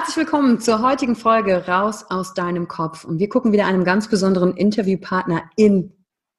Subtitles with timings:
[0.00, 3.04] Herzlich willkommen zur heutigen Folge Raus aus deinem Kopf.
[3.04, 5.92] Und wir gucken wieder einem ganz besonderen Interviewpartner in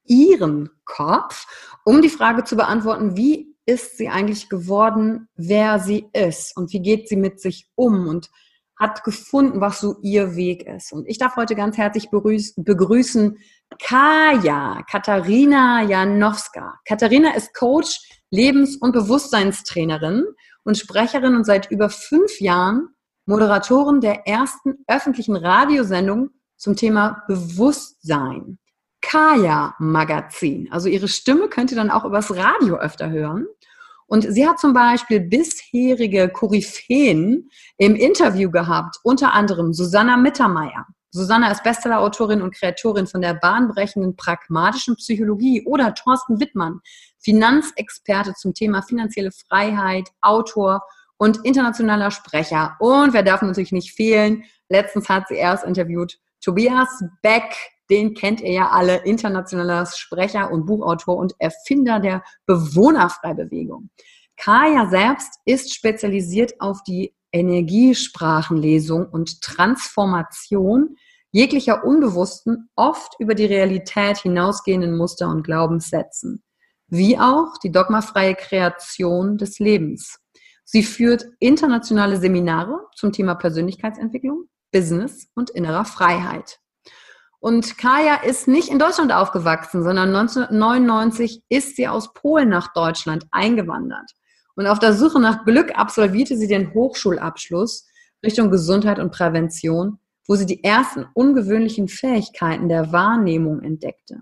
[0.04, 1.46] ihren Kopf,
[1.84, 6.82] um die Frage zu beantworten, wie ist sie eigentlich geworden, wer sie ist und wie
[6.82, 8.30] geht sie mit sich um und
[8.76, 10.92] hat gefunden, was so ihr Weg ist.
[10.92, 13.38] Und ich darf heute ganz herzlich begrüßen
[13.80, 16.80] Kaja, Katharina Janowska.
[16.84, 20.24] Katharina ist Coach, Lebens- und Bewusstseinstrainerin
[20.64, 22.88] und Sprecherin und seit über fünf Jahren
[23.26, 28.58] Moderatorin der ersten öffentlichen Radiosendung zum Thema Bewusstsein.
[29.00, 30.68] Kaya Magazin.
[30.70, 33.46] Also ihre Stimme könnt ihr dann auch übers Radio öfter hören.
[34.06, 40.86] Und sie hat zum Beispiel bisherige Koryphäen im Interview gehabt, unter anderem Susanna Mittermeier.
[41.10, 46.80] Susanna ist Bestsellerautorin und Kreatorin von der bahnbrechenden pragmatischen Psychologie oder Thorsten Wittmann,
[47.18, 50.82] Finanzexperte zum Thema finanzielle Freiheit, Autor
[51.22, 52.74] und internationaler Sprecher.
[52.80, 54.42] Und wer darf natürlich nicht fehlen?
[54.68, 56.88] Letztens hat sie erst interviewt Tobias
[57.22, 57.54] Beck,
[57.90, 63.90] den kennt ihr ja alle, internationaler Sprecher und Buchautor und Erfinder der Bewohnerfreibewegung.
[64.36, 70.96] Kaya selbst ist spezialisiert auf die Energiesprachenlesung und Transformation
[71.30, 76.42] jeglicher unbewussten, oft über die Realität hinausgehenden Muster und Glaubenssätzen,
[76.88, 80.18] wie auch die dogmafreie Kreation des Lebens.
[80.74, 86.60] Sie führt internationale Seminare zum Thema Persönlichkeitsentwicklung, Business und innerer Freiheit.
[87.40, 93.26] Und Kaya ist nicht in Deutschland aufgewachsen, sondern 1999 ist sie aus Polen nach Deutschland
[93.32, 94.12] eingewandert.
[94.54, 97.86] Und auf der Suche nach Glück absolvierte sie den Hochschulabschluss
[98.24, 104.20] Richtung Gesundheit und Prävention, wo sie die ersten ungewöhnlichen Fähigkeiten der Wahrnehmung entdeckte.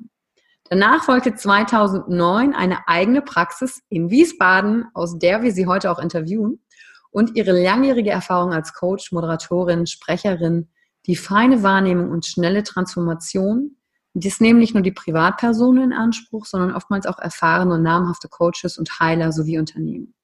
[0.70, 6.60] Danach folgte 2009 eine eigene Praxis in Wiesbaden, aus der wir sie heute auch interviewen,
[7.10, 10.68] und ihre langjährige Erfahrung als Coach, Moderatorin, Sprecherin,
[11.06, 13.78] die feine Wahrnehmung und schnelle Transformation.
[14.14, 18.78] Dies nehmen nicht nur die Privatpersonen in Anspruch, sondern oftmals auch erfahrene und namhafte Coaches
[18.78, 20.14] und Heiler sowie Unternehmen.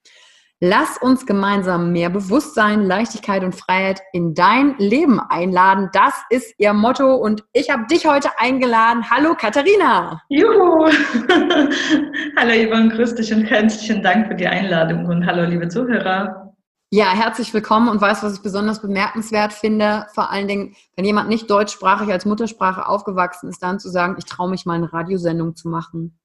[0.60, 5.90] Lass uns gemeinsam mehr Bewusstsein, Leichtigkeit und Freiheit in dein Leben einladen.
[5.92, 9.04] Das ist ihr Motto und ich habe dich heute eingeladen.
[9.10, 10.22] Hallo Katharina.
[10.30, 10.86] Juhu.
[12.38, 16.54] hallo Yvonne, grüß dich und herzlichen Dank für die Einladung und hallo liebe Zuhörer.
[16.90, 21.28] Ja, herzlich willkommen und weißt, was ich besonders bemerkenswert finde, vor allen Dingen, wenn jemand
[21.28, 25.54] nicht deutschsprachig als Muttersprache aufgewachsen ist, dann zu sagen, ich traue mich mal eine Radiosendung
[25.54, 26.18] zu machen.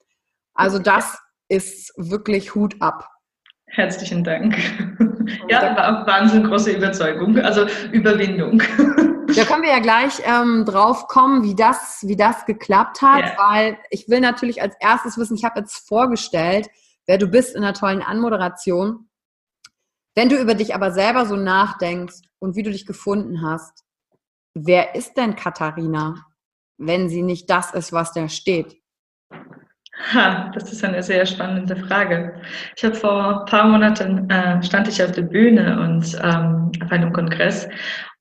[0.53, 1.19] Also das
[1.49, 3.09] ist wirklich Hut ab.
[3.71, 4.55] Herzlichen Dank.
[5.47, 8.57] Ja, war wahnsinnig große Überzeugung, also Überwindung.
[8.57, 13.33] Da können wir ja gleich ähm, drauf kommen, wie das, wie das geklappt hat, ja.
[13.37, 16.67] weil ich will natürlich als erstes wissen, ich habe jetzt vorgestellt,
[17.05, 19.09] wer du bist in einer tollen Anmoderation.
[20.15, 23.85] Wenn du über dich aber selber so nachdenkst und wie du dich gefunden hast,
[24.53, 26.25] wer ist denn Katharina,
[26.77, 28.80] wenn sie nicht das ist, was da steht?
[30.13, 32.33] Ha, das ist eine sehr spannende Frage.
[32.75, 36.91] Ich habe vor ein paar Monaten äh, stand ich auf der Bühne und ähm, auf
[36.91, 37.67] einem Kongress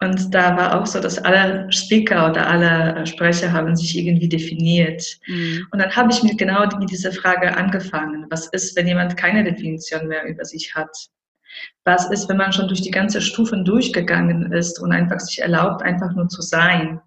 [0.02, 5.02] und da war auch so, dass alle Speaker oder alle Sprecher haben sich irgendwie definiert.
[5.26, 5.66] Mhm.
[5.70, 8.26] Und dann habe ich mir genau mit dieser Frage angefangen.
[8.30, 10.96] Was ist, wenn jemand keine Definition mehr über sich hat?
[11.84, 15.82] Was ist, wenn man schon durch die ganze Stufen durchgegangen ist und einfach sich erlaubt,
[15.82, 17.00] einfach nur zu sein?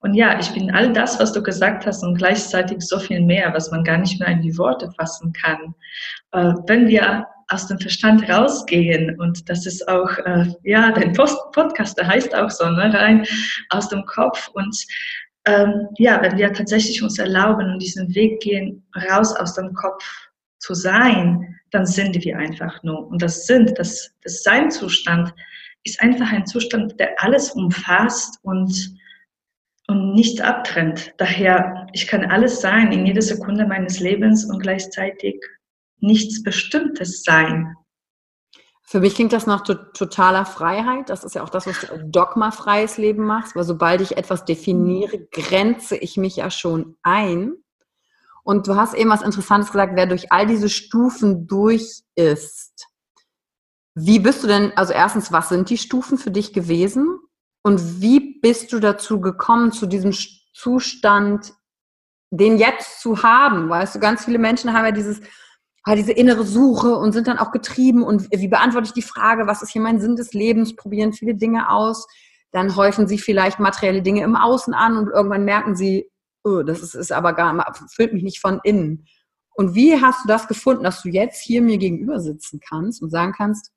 [0.00, 3.52] Und ja, ich bin all das, was du gesagt hast und gleichzeitig so viel mehr,
[3.54, 5.74] was man gar nicht mehr in die Worte fassen kann.
[6.32, 11.38] Äh, wenn wir aus dem Verstand rausgehen und das ist auch, äh, ja, dein Post
[11.52, 13.24] Podcast, der heißt auch so, ne, rein
[13.70, 14.76] aus dem Kopf und
[15.46, 20.04] ähm, ja, wenn wir tatsächlich uns erlauben und diesen Weg gehen, raus aus dem Kopf
[20.58, 23.06] zu sein, dann sind wir einfach nur.
[23.08, 25.32] Und das sind, das, das Sein-Zustand
[25.84, 28.98] ist einfach ein Zustand, der alles umfasst und
[29.88, 31.12] und nichts abtrennt.
[31.18, 35.42] Daher, ich kann alles sein in jeder Sekunde meines Lebens und gleichzeitig
[35.98, 37.74] nichts Bestimmtes sein.
[38.82, 41.10] Für mich klingt das nach totaler Freiheit.
[41.10, 44.44] Das ist ja auch das, was du als dogmafreies Leben machst, weil sobald ich etwas
[44.44, 47.54] definiere, grenze ich mich ja schon ein.
[48.44, 52.88] Und du hast eben was Interessantes gesagt, wer durch all diese Stufen durch ist.
[53.94, 57.18] Wie bist du denn, also erstens, was sind die Stufen für dich gewesen?
[57.62, 60.12] Und wie bist du dazu gekommen, zu diesem
[60.54, 61.52] Zustand,
[62.30, 63.68] den jetzt zu haben?
[63.68, 65.20] Weißt du, ganz viele Menschen haben ja dieses,
[65.84, 68.02] halt diese innere Suche und sind dann auch getrieben.
[68.02, 70.76] Und wie beantworte ich die Frage, was ist hier mein Sinn des Lebens?
[70.76, 72.06] Probieren viele Dinge aus.
[72.52, 76.10] Dann häufen sie vielleicht materielle Dinge im Außen an und irgendwann merken sie,
[76.44, 79.06] oh, das ist, ist aber gar, füllt mich nicht von innen.
[79.54, 83.10] Und wie hast du das gefunden, dass du jetzt hier mir gegenüber sitzen kannst und
[83.10, 83.72] sagen kannst,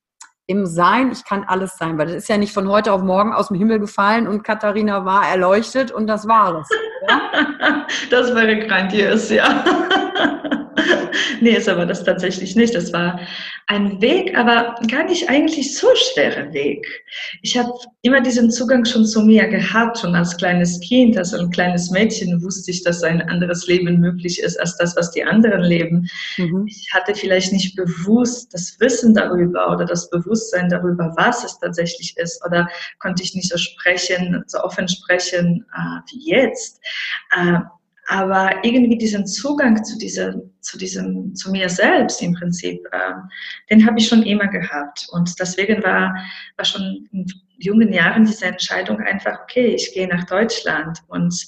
[0.51, 3.33] im Sein, ich kann alles sein, weil das ist ja nicht von heute auf morgen
[3.33, 6.69] aus dem Himmel gefallen und Katharina war erleuchtet und das war es.
[7.09, 7.21] Ja?
[8.09, 9.63] Das wäre grandios, ja.
[11.41, 12.75] nee, ist aber das tatsächlich nicht.
[12.75, 13.19] Das war
[13.71, 16.85] ein Weg, aber gar nicht eigentlich so schwerer Weg.
[17.41, 17.71] Ich habe
[18.01, 22.43] immer diesen Zugang schon zu mir gehabt, schon als kleines Kind, als ein kleines Mädchen
[22.43, 26.09] wusste ich, dass ein anderes Leben möglich ist als das, was die anderen leben.
[26.37, 26.65] Mhm.
[26.67, 32.17] Ich hatte vielleicht nicht bewusst das Wissen darüber oder das Bewusstsein darüber, was es tatsächlich
[32.17, 32.67] ist, oder
[32.99, 36.81] konnte ich nicht so sprechen, so offen sprechen äh, wie jetzt.
[37.31, 37.59] Äh,
[38.11, 43.13] aber irgendwie diesen Zugang zu diesem, zu diesem, zu mir selbst im Prinzip, äh,
[43.69, 45.07] den habe ich schon immer gehabt.
[45.11, 46.13] Und deswegen war,
[46.57, 47.25] war schon in
[47.57, 51.47] jungen Jahren diese Entscheidung einfach, okay, ich gehe nach Deutschland und,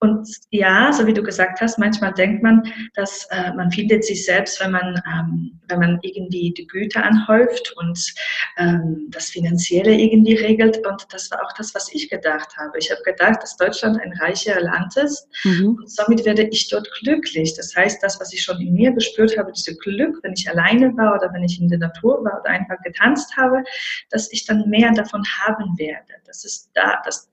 [0.00, 2.62] und ja, so wie du gesagt hast, manchmal denkt man,
[2.94, 7.74] dass äh, man findet sich selbst, wenn man, ähm, wenn man irgendwie die Güter anhäuft
[7.76, 8.14] und
[8.56, 10.78] ähm, das Finanzielle irgendwie regelt.
[10.86, 12.78] Und das war auch das, was ich gedacht habe.
[12.78, 15.76] Ich habe gedacht, dass Deutschland ein reicheres Land ist mhm.
[15.78, 17.54] und somit werde ich dort glücklich.
[17.54, 20.96] Das heißt, das, was ich schon in mir gespürt habe, dieses Glück, wenn ich alleine
[20.96, 23.62] war oder wenn ich in der Natur war oder einfach getanzt habe,
[24.08, 26.14] dass ich dann mehr davon haben werde.
[26.24, 27.29] Das ist da, das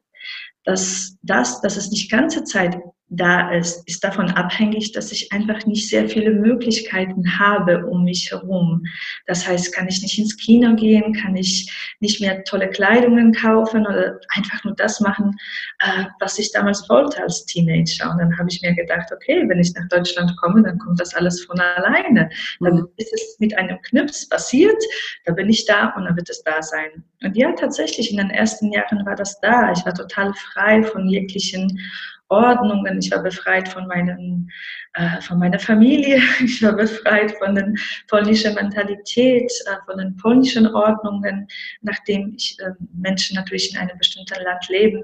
[0.67, 2.77] dass das, dass es nicht ganze Zeit
[3.09, 8.31] da ist, ist davon abhängig, dass ich einfach nicht sehr viele Möglichkeiten habe um mich
[8.31, 8.83] herum.
[9.25, 11.71] Das heißt, kann ich nicht ins Kino gehen, kann ich
[12.01, 15.37] nicht mehr tolle Kleidungen kaufen oder einfach nur das machen,
[15.79, 18.11] äh, was ich damals wollte als Teenager.
[18.11, 21.15] Und dann habe ich mir gedacht, okay, wenn ich nach Deutschland komme, dann kommt das
[21.15, 22.29] alles von alleine.
[22.59, 22.87] Dann mhm.
[22.97, 24.83] ist es mit einem Knips passiert,
[25.23, 27.03] da bin ich da und dann wird es da sein.
[27.23, 29.71] Und ja, tatsächlich, in den ersten Jahren war das da.
[29.71, 31.79] Ich war total frei von jeglichen
[32.29, 32.99] Ordnungen.
[32.99, 34.51] Ich war befreit von, meinen,
[34.93, 36.21] äh, von meiner Familie.
[36.39, 37.73] Ich war befreit von der
[38.07, 41.47] polnischen Mentalität, äh, von den polnischen Ordnungen,
[41.81, 45.03] nachdem ich äh, Menschen natürlich in einem bestimmten Land leben.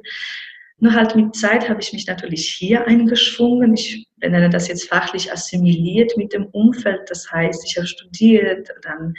[0.80, 3.74] Nur halt mit Zeit habe ich mich natürlich hier eingeschwungen.
[3.74, 7.10] Ich nenne das jetzt fachlich assimiliert mit dem Umfeld.
[7.10, 9.14] Das heißt, ich habe studiert, dann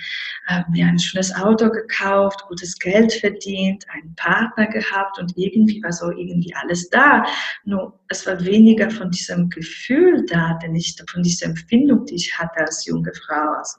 [0.48, 5.92] äh, mir ein schönes Auto gekauft, gutes Geld verdient, einen Partner gehabt und irgendwie war
[5.92, 7.24] so irgendwie alles da.
[7.64, 12.38] Nur es war weniger von diesem Gefühl da, denn ich, von dieser Empfindung, die ich
[12.38, 13.78] hatte als junge Frau, also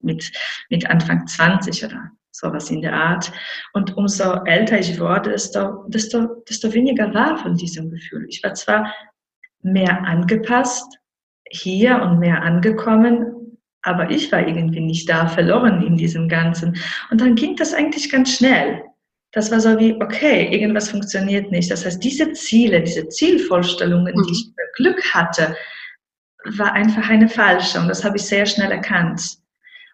[0.00, 0.32] mit,
[0.70, 2.10] mit Anfang 20 oder
[2.42, 3.32] sowas in der Art.
[3.72, 8.26] Und umso älter ich wurde, desto, desto, desto weniger war von diesem Gefühl.
[8.28, 8.92] Ich war zwar
[9.62, 10.98] mehr angepasst
[11.50, 16.76] hier und mehr angekommen, aber ich war irgendwie nicht da, verloren in diesem Ganzen.
[17.10, 18.82] Und dann ging das eigentlich ganz schnell.
[19.32, 21.70] Das war so wie, okay, irgendwas funktioniert nicht.
[21.70, 24.22] Das heißt, diese Ziele, diese Zielvorstellungen, mhm.
[24.22, 25.56] die ich Glück hatte,
[26.56, 27.80] war einfach eine falsche.
[27.80, 29.38] Und das habe ich sehr schnell erkannt.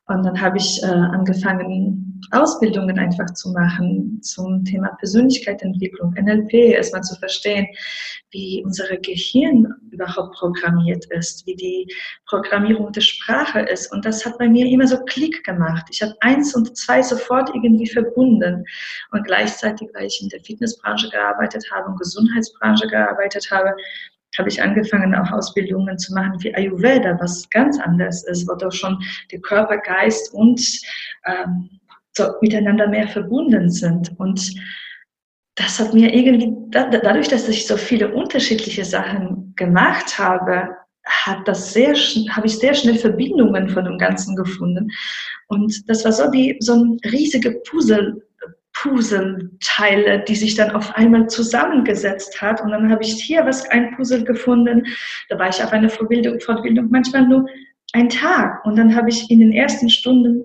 [0.09, 7.03] Und dann habe ich äh, angefangen, Ausbildungen einfach zu machen zum Thema Persönlichkeitsentwicklung, NLP, erstmal
[7.03, 7.67] zu verstehen,
[8.31, 11.87] wie unser Gehirn überhaupt programmiert ist, wie die
[12.27, 13.93] Programmierung der Sprache ist.
[13.93, 15.87] Und das hat bei mir immer so Klick gemacht.
[15.91, 18.65] Ich habe eins und zwei sofort irgendwie verbunden.
[19.13, 23.75] Und gleichzeitig, weil ich in der Fitnessbranche gearbeitet habe und Gesundheitsbranche gearbeitet habe,
[24.37, 28.73] habe ich angefangen, auch Ausbildungen zu machen wie Ayurveda, was ganz anders ist, wo doch
[28.73, 28.99] schon
[29.33, 30.61] der Körper, Geist und
[31.27, 31.71] ähm,
[32.17, 34.13] so miteinander mehr verbunden sind.
[34.19, 34.55] Und
[35.55, 40.69] das hat mir irgendwie, dadurch, dass ich so viele unterschiedliche Sachen gemacht habe,
[41.05, 41.95] hat das sehr,
[42.31, 44.91] habe ich sehr schnell Verbindungen von dem Ganzen gefunden.
[45.49, 48.23] Und das war so wie so ein riesige Puzzle,
[48.83, 52.61] Puzzleteile, die sich dann auf einmal zusammengesetzt hat.
[52.61, 54.87] Und dann habe ich hier was, ein Puzzle gefunden.
[55.29, 57.47] Da war ich auf einer Fortbildung, Fortbildung manchmal nur
[57.93, 58.65] ein Tag.
[58.65, 60.45] Und dann habe ich in den ersten Stunden,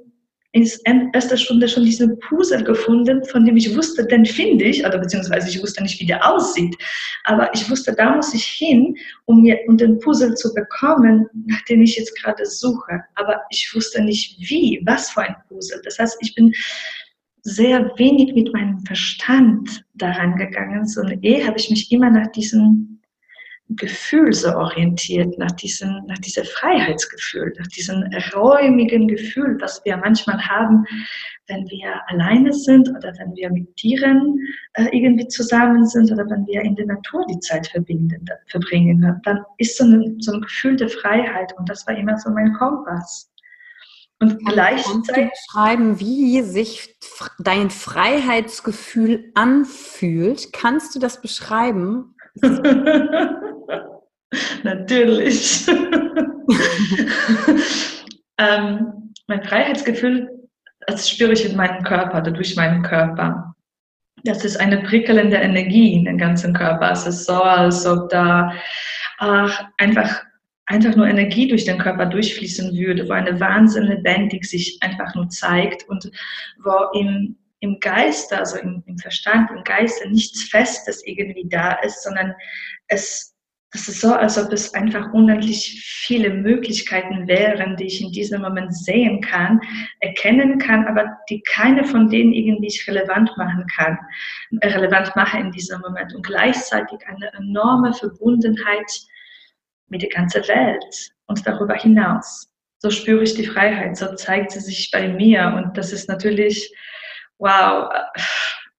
[0.53, 0.69] in
[1.13, 5.49] erster Stunde schon diesen Puzzle gefunden, von dem ich wusste, den finde ich, oder beziehungsweise
[5.49, 6.75] ich wusste nicht, wie der aussieht.
[7.23, 11.61] Aber ich wusste, da muss ich hin, um mir um den Puzzle zu bekommen, nach
[11.63, 13.01] dem ich jetzt gerade suche.
[13.15, 15.81] Aber ich wusste nicht wie, was für ein Puzzle.
[15.83, 16.53] Das heißt, ich bin
[17.43, 22.93] sehr wenig mit meinem Verstand daran gegangen, sondern eh habe ich mich immer nach diesem
[23.69, 30.37] Gefühl so orientiert, nach diesem, nach diesem Freiheitsgefühl, nach diesem räumigen Gefühl, was wir manchmal
[30.37, 30.85] haben,
[31.47, 34.37] wenn wir alleine sind oder wenn wir mit Tieren
[34.73, 39.19] äh, irgendwie zusammen sind oder wenn wir in der Natur die Zeit verbinden, verbringen.
[39.23, 42.53] Dann ist so ein, so ein Gefühl der Freiheit und das war immer so mein
[42.53, 43.32] Kompass.
[44.19, 46.95] Und gleichzeitig beschreiben, wie sich
[47.39, 50.53] dein Freiheitsgefühl anfühlt.
[50.53, 52.15] Kannst du das beschreiben?
[54.63, 55.67] Natürlich.
[58.37, 60.29] ähm, mein Freiheitsgefühl,
[60.87, 63.55] das spüre ich in meinem Körper, durch meinen Körper.
[64.23, 66.91] Das ist eine prickelnde Energie in den ganzen Körper.
[66.91, 68.53] Es ist so, als ob da
[69.17, 70.23] ach, einfach
[70.65, 75.29] einfach nur Energie durch den Körper durchfließen würde, wo eine Wahnsinn lebendig sich einfach nur
[75.29, 76.09] zeigt und
[76.63, 82.03] wo im, im Geiste, also im, im Verstand, im Geiste nichts Festes irgendwie da ist,
[82.03, 82.33] sondern
[82.87, 83.33] es
[83.75, 88.41] es ist so, als ob es einfach unendlich viele Möglichkeiten wären, die ich in diesem
[88.41, 89.59] Moment sehen kann,
[89.99, 93.97] erkennen kann, aber die keine von denen irgendwie ich relevant machen kann,
[94.61, 96.13] relevant mache in diesem Moment.
[96.13, 98.91] Und gleichzeitig eine enorme Verbundenheit
[99.93, 102.49] mit der ganzen Welt und darüber hinaus.
[102.79, 106.73] So spüre ich die Freiheit, so zeigt sie sich bei mir und das ist natürlich,
[107.37, 107.93] wow,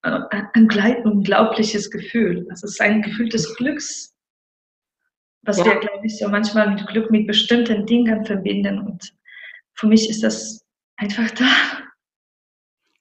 [0.03, 0.19] äh,
[0.53, 0.69] ein
[1.05, 2.45] unglaubliches Gefühl.
[2.51, 4.13] Das ist ein Gefühl des Glücks,
[5.43, 5.67] was ja.
[5.67, 9.15] wir, glaube ich, so manchmal mit Glück mit bestimmten Dingen verbinden und
[9.75, 10.65] für mich ist das
[10.97, 11.47] einfach da.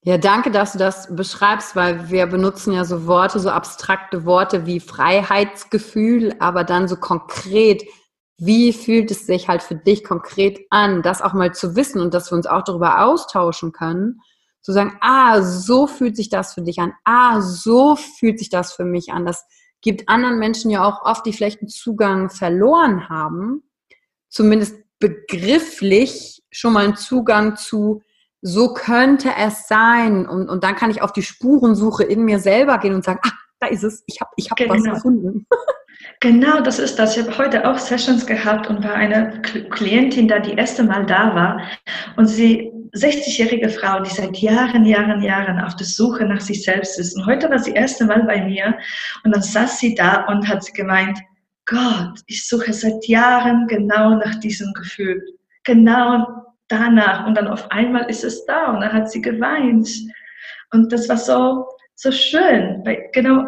[0.05, 4.65] Ja, danke, dass du das beschreibst, weil wir benutzen ja so Worte, so abstrakte Worte
[4.65, 7.83] wie Freiheitsgefühl, aber dann so konkret
[8.37, 12.13] wie fühlt es sich halt für dich konkret an, das auch mal zu wissen und
[12.13, 14.19] dass wir uns auch darüber austauschen können,
[14.61, 18.73] zu sagen, ah, so fühlt sich das für dich an, ah, so fühlt sich das
[18.73, 19.25] für mich an.
[19.25, 19.45] Das
[19.81, 23.63] gibt anderen Menschen ja auch oft, die vielleicht einen Zugang verloren haben,
[24.29, 28.01] zumindest begrifflich schon mal einen Zugang zu,
[28.41, 30.27] so könnte es sein.
[30.27, 33.31] Und, und dann kann ich auf die Spurensuche in mir selber gehen und sagen, ah,
[33.59, 34.73] da ist es, ich habe ich hab genau.
[34.73, 35.45] was gefunden.
[36.23, 37.17] Genau, das ist das.
[37.17, 41.35] Ich habe heute auch Sessions gehabt und war eine Klientin da, die erste Mal da
[41.35, 41.61] war.
[42.15, 46.97] Und sie, 60-jährige Frau, die seit Jahren, Jahren, Jahren auf der Suche nach sich selbst
[46.97, 47.17] ist.
[47.17, 48.77] Und heute war sie erste Mal bei mir
[49.25, 51.19] und dann saß sie da und hat gemeint,
[51.65, 55.21] Gott, ich suche seit Jahren genau nach diesem Gefühl.
[55.65, 56.25] Genau
[56.69, 57.27] danach.
[57.27, 59.89] Und dann auf einmal ist es da und dann hat sie geweint.
[60.71, 63.43] Und das war so, so schön, weil genau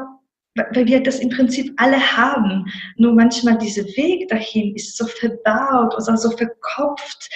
[0.55, 2.65] weil wir das im Prinzip alle haben.
[2.97, 7.29] Nur manchmal dieser Weg dahin ist so verbaut oder so verkopft.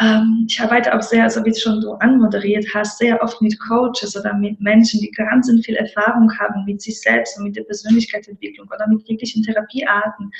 [0.00, 3.58] Ähm, ich arbeite auch sehr, so wie du schon so anmoderiert hast, sehr oft mit
[3.60, 7.64] Coaches oder mit Menschen, die ganz viel Erfahrung haben mit sich selbst und mit der
[7.64, 10.30] Persönlichkeitsentwicklung oder mit wirklichen Therapiearten.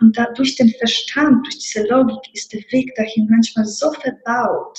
[0.00, 4.78] Und da durch den Verstand, durch diese Logik ist der Weg dahin manchmal so verbaut.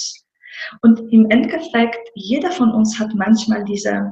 [0.82, 4.12] Und im Endeffekt, jeder von uns hat manchmal diese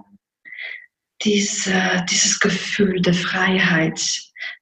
[1.23, 3.99] diese, dieses Gefühl der Freiheit.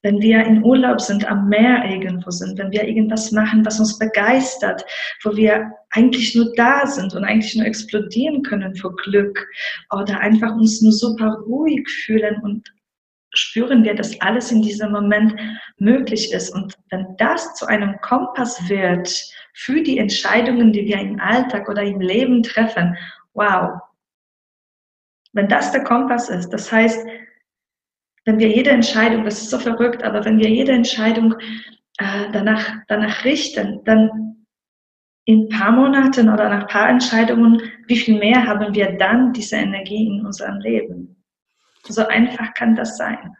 [0.02, 3.98] wenn wir in Urlaub sind, am Meer irgendwo sind, wenn wir irgendwas machen, was uns
[3.98, 4.84] begeistert,
[5.22, 9.46] wo wir eigentlich nur da sind und eigentlich nur explodieren können vor Glück
[9.90, 12.72] oder einfach uns nur super ruhig fühlen und
[13.34, 15.34] spüren wir, dass alles in diesem Moment
[15.78, 16.50] möglich ist.
[16.50, 19.12] Und wenn das zu einem Kompass wird
[19.54, 22.96] für die Entscheidungen, die wir im Alltag oder im Leben treffen,
[23.34, 23.80] wow.
[25.36, 27.06] Wenn das der Kompass ist, das heißt,
[28.24, 31.34] wenn wir jede Entscheidung, das ist so verrückt, aber wenn wir jede Entscheidung
[31.98, 34.46] äh, danach, danach richten, dann
[35.26, 39.34] in ein paar Monaten oder nach ein paar Entscheidungen, wie viel mehr haben wir dann
[39.34, 41.22] diese Energie in unserem Leben?
[41.86, 43.36] So einfach kann das sein.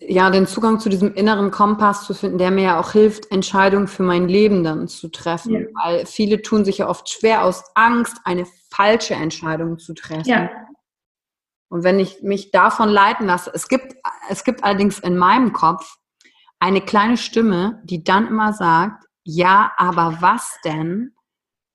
[0.00, 3.86] Ja, den Zugang zu diesem inneren Kompass zu finden, der mir ja auch hilft, Entscheidungen
[3.86, 5.52] für mein Leben dann zu treffen.
[5.52, 5.60] Ja.
[5.84, 10.28] Weil viele tun sich ja oft schwer aus Angst, eine falsche Entscheidung zu treffen.
[10.28, 10.50] Ja.
[11.68, 13.94] Und wenn ich mich davon leiten lasse, es gibt,
[14.28, 15.96] es gibt allerdings in meinem Kopf
[16.60, 21.14] eine kleine Stimme, die dann immer sagt, ja, aber was denn,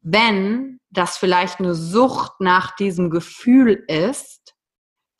[0.01, 4.53] wenn das vielleicht eine Sucht nach diesem Gefühl ist,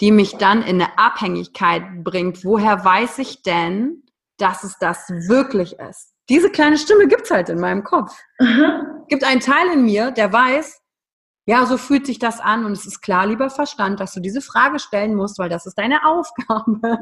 [0.02, 2.44] die mich dann in eine Abhängigkeit bringt.
[2.44, 4.04] Woher weiß ich denn,
[4.38, 6.14] dass es das wirklich ist?
[6.30, 8.18] Diese kleine Stimme gibt's halt in meinem Kopf.
[8.40, 9.06] Mhm.
[9.08, 10.82] Gibt einen Teil in mir, der weiß,
[11.46, 14.42] ja, so fühlt sich das an und es ist klar, lieber Verstand, dass du diese
[14.42, 17.00] Frage stellen musst, weil das ist deine Aufgabe.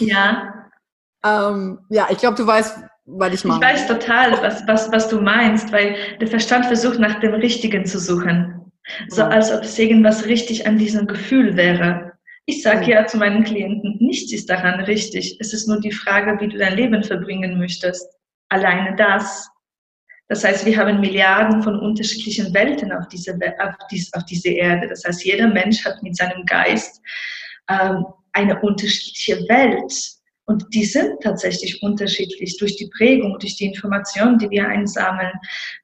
[0.00, 0.70] Ja.
[1.22, 3.60] ähm, ja, ich glaube, du weißt, was ich meine.
[3.60, 7.84] Ich weiß total, was, was, was du meinst, weil der Verstand versucht, nach dem Richtigen
[7.84, 8.72] zu suchen.
[9.08, 9.28] So ja.
[9.28, 12.12] als ob es irgendwas richtig an diesem Gefühl wäre.
[12.46, 13.00] Ich sage ja.
[13.00, 15.36] ja zu meinen Klienten, nichts ist daran richtig.
[15.40, 18.08] Es ist nur die Frage, wie du dein Leben verbringen möchtest.
[18.48, 19.48] Alleine das.
[20.28, 24.88] Das heißt, wir haben Milliarden von unterschiedlichen Welten auf, diese, auf, dies, auf diese Erde.
[24.88, 27.00] Das heißt, jeder Mensch hat mit seinem Geist
[27.68, 29.92] ähm, eine unterschiedliche Welt.
[30.48, 35.32] Und die sind tatsächlich unterschiedlich durch die Prägung, durch die Informationen, die wir einsammeln,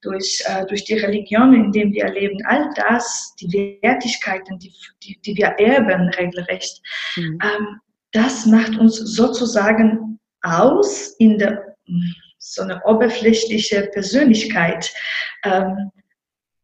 [0.02, 2.38] durch, äh, durch die Religion, in der wir leben.
[2.46, 6.81] All das, die Wertigkeiten, die, die, die wir erben, regelrecht,
[7.16, 7.38] mhm.
[7.42, 7.81] ähm,
[8.12, 11.76] das macht uns sozusagen aus in der
[12.54, 14.92] so eine oberflächliche Persönlichkeit.
[15.44, 15.90] Ähm,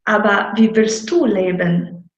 [0.05, 2.11] aber wie willst du leben?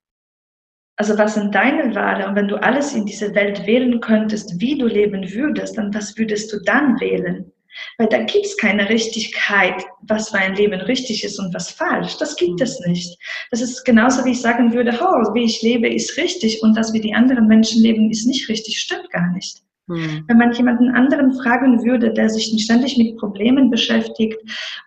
[0.97, 2.29] Also was sind deine Wahlen?
[2.29, 6.17] Und wenn du alles in dieser Welt wählen könntest, wie du leben würdest, dann was
[6.19, 7.51] würdest du dann wählen?
[7.99, 12.17] Weil da gibt es keine Richtigkeit, was für ein Leben richtig ist und was falsch.
[12.19, 13.19] Das gibt es nicht.
[13.51, 16.93] Das ist genauso, wie ich sagen würde, oh, wie ich lebe, ist richtig und das,
[16.93, 18.79] wie die anderen Menschen leben, ist nicht richtig.
[18.79, 19.63] Stimmt gar nicht.
[19.91, 20.25] Hm.
[20.29, 24.39] Wenn man jemanden anderen fragen würde, der sich ständig mit Problemen beschäftigt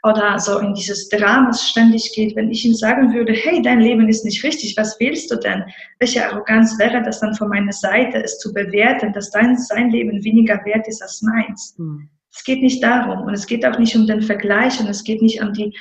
[0.03, 4.07] oder so in dieses Dramas ständig geht, wenn ich ihm sagen würde, hey, dein Leben
[4.07, 5.63] ist nicht richtig, was willst du denn?
[5.99, 10.23] Welche Arroganz wäre das dann von meiner Seite, es zu bewerten, dass dein, sein Leben
[10.23, 11.75] weniger wert ist als meins?
[11.77, 12.09] Hm.
[12.35, 15.21] Es geht nicht darum und es geht auch nicht um den Vergleich und es geht
[15.21, 15.71] nicht um die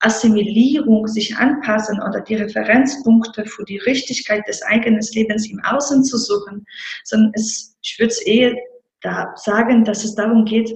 [0.00, 6.18] Assimilierung, sich anpassen oder die Referenzpunkte für die Richtigkeit des eigenen Lebens im Außen zu
[6.18, 6.64] suchen,
[7.04, 8.54] sondern es, ich würde es eher
[9.00, 10.72] da sagen, dass es darum geht,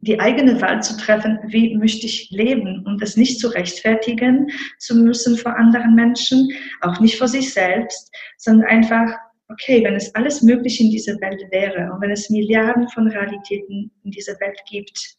[0.00, 4.94] die eigene Wahl zu treffen, wie möchte ich leben und es nicht zu rechtfertigen zu
[4.96, 6.48] müssen vor anderen Menschen,
[6.82, 9.10] auch nicht vor sich selbst, sondern einfach,
[9.48, 13.90] okay, wenn es alles möglich in dieser Welt wäre und wenn es Milliarden von Realitäten
[14.04, 15.16] in dieser Welt gibt,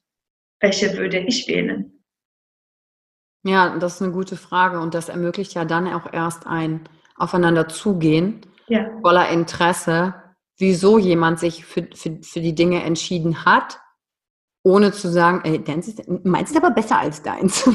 [0.60, 1.95] welche würde ich wählen?
[3.46, 6.82] Ja, das ist eine gute Frage und das ermöglicht ja dann auch erst ein
[7.16, 8.90] Aufeinander zugehen, ja.
[9.02, 10.16] voller Interesse,
[10.58, 13.80] wieso jemand sich für, für, für die Dinge entschieden hat,
[14.64, 17.64] ohne zu sagen, ey, deins ist, meins ist aber besser als deins.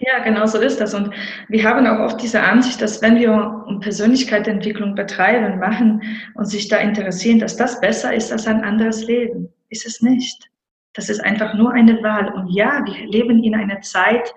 [0.00, 0.92] ja, genau so ist das.
[0.92, 1.14] Und
[1.48, 6.02] wir haben auch oft diese Ansicht, dass wenn wir Persönlichkeitsentwicklung betreiben, machen
[6.34, 9.48] und sich da interessieren, dass das besser ist als ein anderes Leben.
[9.70, 10.51] Ist es nicht.
[10.94, 12.32] Das ist einfach nur eine Wahl.
[12.34, 14.32] Und ja, wir leben in einer Zeit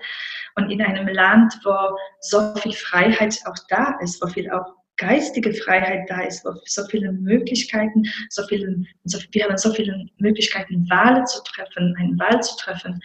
[0.54, 4.64] und in einem Land, wo so viel Freiheit auch da ist, wo viel auch
[4.96, 10.06] geistige Freiheit da ist, wo so viele Möglichkeiten, so viele, so, wir haben so viele
[10.18, 12.98] Möglichkeiten, Wahlen zu treffen, eine Wahl zu treffen,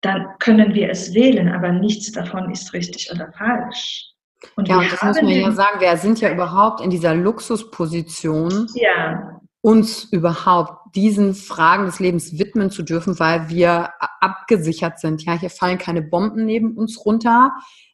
[0.00, 4.06] dann können wir es wählen, aber nichts davon ist richtig oder falsch.
[4.56, 8.66] Und ja, und das muss man ja sagen, wir sind ja überhaupt in dieser Luxusposition,
[8.74, 15.24] ja uns überhaupt diesen Fragen des Lebens widmen zu dürfen, weil wir abgesichert sind.
[15.24, 17.52] Ja, hier fallen keine Bomben neben uns runter.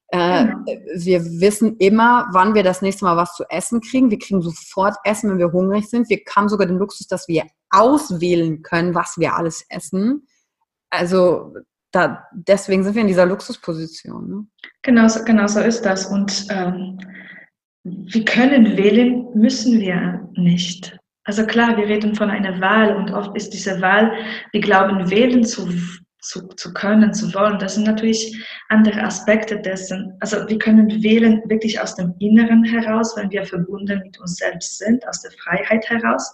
[0.08, 0.64] Äh, genau.
[0.94, 4.10] Wir wissen immer, wann wir das nächste Mal was zu essen kriegen.
[4.10, 6.08] Wir kriegen sofort Essen, wenn wir hungrig sind.
[6.08, 10.26] Wir haben sogar den Luxus, dass wir auswählen können, was wir alles essen.
[10.90, 11.54] Also
[11.90, 14.28] da, deswegen sind wir in dieser Luxusposition.
[14.28, 14.46] Ne?
[14.82, 16.06] Genau, so, genau so ist das.
[16.06, 16.98] Und ähm,
[17.82, 20.96] wir können wählen, müssen wir nicht.
[21.26, 24.12] Also klar, wir reden von einer Wahl und oft ist diese Wahl,
[24.52, 25.68] wir glauben, wählen zu,
[26.20, 27.58] zu, zu können, zu wollen.
[27.58, 30.16] Das sind natürlich andere Aspekte dessen.
[30.20, 34.78] Also wir können wählen wirklich aus dem Inneren heraus, wenn wir verbunden mit uns selbst
[34.78, 36.32] sind, aus der Freiheit heraus.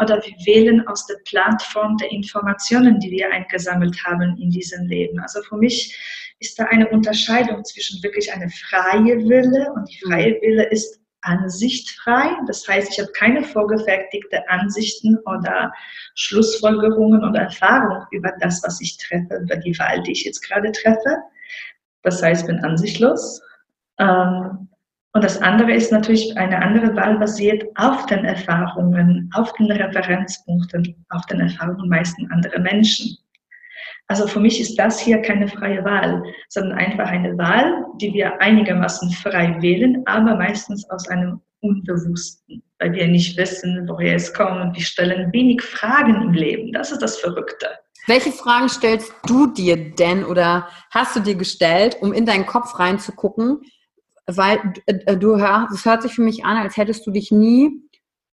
[0.00, 5.20] Oder wir wählen aus der Plattform der Informationen, die wir eingesammelt haben in diesem Leben.
[5.20, 5.96] Also für mich
[6.40, 12.30] ist da eine Unterscheidung zwischen wirklich eine freie Wille und die freie Wille ist ansichtfrei.
[12.46, 15.72] Das heißt, ich habe keine vorgefertigte Ansichten oder
[16.14, 20.70] Schlussfolgerungen oder Erfahrungen über das, was ich treffe, über die Wahl, die ich jetzt gerade
[20.72, 21.16] treffe.
[22.02, 23.40] Das heißt, ich bin ansichtlos.
[23.98, 24.68] Ähm,
[25.14, 31.04] und das andere ist natürlich eine andere Wahl basiert auf den Erfahrungen, auf den Referenzpunkten,
[31.10, 33.18] auf den Erfahrungen meisten anderer Menschen.
[34.08, 38.40] Also für mich ist das hier keine freie Wahl, sondern einfach eine Wahl, die wir
[38.40, 44.60] einigermaßen frei wählen, aber meistens aus einem Unbewussten, weil wir nicht wissen, woher es kommt
[44.60, 46.72] und wir stellen wenig Fragen im Leben.
[46.72, 47.68] Das ist das Verrückte.
[48.06, 52.78] Welche Fragen stellst du dir denn oder hast du dir gestellt, um in deinen Kopf
[52.78, 53.60] reinzugucken?
[54.26, 57.88] Weil äh, du hörst, es hört sich für mich an, als hättest du dich nie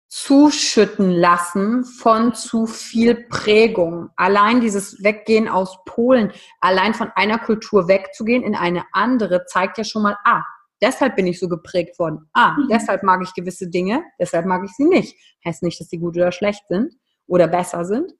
[0.08, 4.10] zuschütten lassen von zu viel Prägung.
[4.16, 9.84] Allein dieses Weggehen aus Polen, allein von einer Kultur wegzugehen in eine andere, zeigt ja
[9.84, 10.42] schon mal, ah,
[10.80, 12.28] deshalb bin ich so geprägt worden.
[12.32, 12.68] Ah, mhm.
[12.70, 15.16] deshalb mag ich gewisse Dinge, deshalb mag ich sie nicht.
[15.44, 16.94] Heißt nicht, dass sie gut oder schlecht sind
[17.26, 18.12] oder besser sind.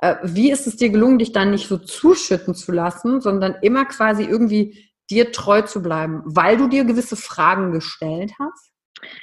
[0.00, 3.86] Äh, wie ist es dir gelungen, dich dann nicht so zuschütten zu lassen, sondern immer
[3.86, 8.73] quasi irgendwie dir treu zu bleiben, weil du dir gewisse Fragen gestellt hast?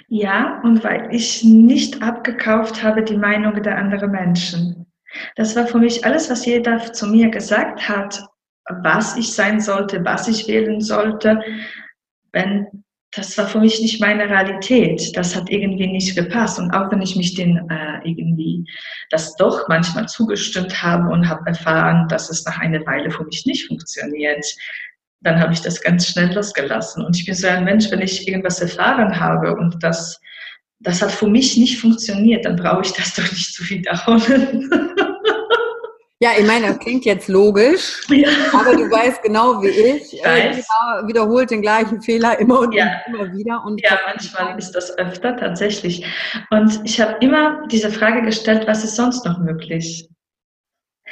[0.07, 4.85] Ja, und weil ich nicht abgekauft habe die Meinung der anderen Menschen.
[5.35, 8.23] Das war für mich alles, was jeder zu mir gesagt hat,
[8.83, 11.41] was ich sein sollte, was ich wählen sollte.
[12.31, 12.67] Wenn,
[13.11, 15.15] das war für mich nicht meine Realität.
[15.15, 16.59] Das hat irgendwie nicht gepasst.
[16.59, 18.65] Und auch wenn ich mich den äh, irgendwie
[19.09, 23.45] das doch manchmal zugestimmt habe und habe erfahren, dass es nach einer Weile für mich
[23.45, 24.45] nicht funktioniert,
[25.21, 27.05] dann habe ich das ganz schnell losgelassen.
[27.05, 30.19] Und ich bin so ein Mensch, wenn ich irgendwas erfahren habe und das,
[30.79, 34.69] das hat für mich nicht funktioniert, dann brauche ich das doch nicht zu wiederholen.
[36.23, 38.29] Ja, ich meine, das klingt jetzt logisch, ja.
[38.53, 43.01] aber du weißt genau wie ich, äh, genau, wiederholt den gleichen Fehler immer und ja.
[43.07, 43.63] immer wieder.
[43.65, 46.05] Und ja, manchmal ist das öfter tatsächlich.
[46.51, 50.07] Und ich habe immer diese Frage gestellt, was ist sonst noch möglich?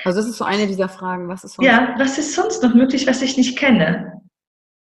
[0.04, 1.28] Also das ist so eine dieser Fragen.
[1.28, 4.22] Was ist sonst ja, was ist sonst noch möglich, was ich nicht kenne?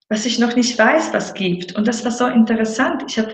[0.10, 1.76] Was ich noch nicht weiß, was gibt.
[1.76, 3.04] Und das war so interessant.
[3.08, 3.34] Ich habe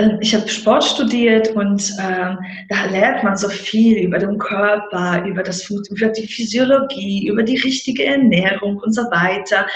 [0.00, 2.38] ähm, ich habe Sport studiert und ähm,
[2.68, 7.58] da lernt man so viel über den Körper, über, das, über die Physiologie, über die
[7.58, 9.66] richtige Ernährung und so weiter.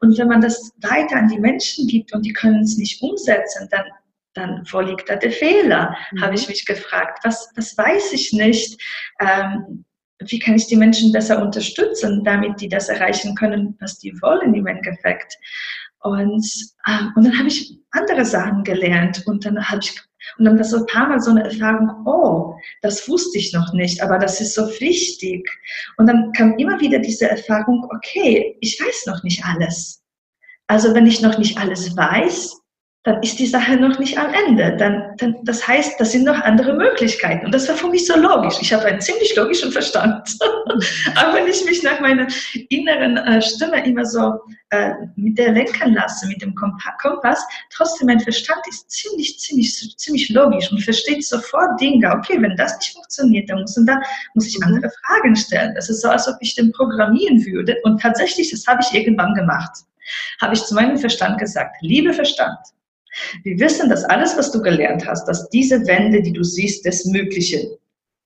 [0.00, 3.68] Und wenn man das weiter an die Menschen gibt und die können es nicht umsetzen,
[3.70, 3.84] dann,
[4.34, 5.96] dann wo liegt da der Fehler?
[6.12, 6.20] Mhm.
[6.22, 7.20] Habe ich mich gefragt.
[7.24, 8.80] Was, was weiß ich nicht?
[9.20, 9.84] Ähm,
[10.26, 14.54] wie kann ich die Menschen besser unterstützen, damit die das erreichen können, was die wollen
[14.54, 15.36] im Endeffekt.
[16.00, 16.46] Und,
[16.86, 19.94] äh, und dann habe ich andere Sachen gelernt und dann habe ich
[20.38, 23.72] und dann war so ein paar Mal so eine Erfahrung, oh, das wusste ich noch
[23.72, 25.48] nicht, aber das ist so wichtig.
[25.96, 30.02] Und dann kam immer wieder diese Erfahrung, okay, ich weiß noch nicht alles.
[30.66, 32.59] Also wenn ich noch nicht alles weiß,
[33.02, 34.76] dann ist die Sache noch nicht am Ende.
[34.76, 37.46] Dann, dann, das heißt, das sind noch andere Möglichkeiten.
[37.46, 38.56] Und das war für mich so logisch.
[38.60, 40.36] Ich habe einen ziemlich logischen Verstand.
[41.16, 42.26] Aber wenn ich mich nach meiner
[42.68, 44.34] inneren äh, Stimme immer so
[44.68, 50.28] äh, mit der lenken lasse, mit dem Kompass, trotzdem mein Verstand ist ziemlich, ziemlich, ziemlich
[50.28, 52.12] logisch und versteht sofort Dinge.
[52.18, 53.98] Okay, wenn das nicht funktioniert, dann muss, da,
[54.34, 54.92] muss ich andere mhm.
[55.06, 55.74] Fragen stellen.
[55.74, 57.76] Das ist so, als ob ich den programmieren würde.
[57.84, 59.70] Und tatsächlich, das habe ich irgendwann gemacht.
[60.42, 62.58] Habe ich zu meinem Verstand gesagt, liebe Verstand,
[63.44, 67.04] wir wissen, dass alles, was du gelernt hast, dass diese Wände, die du siehst, das
[67.04, 67.78] Mögliche,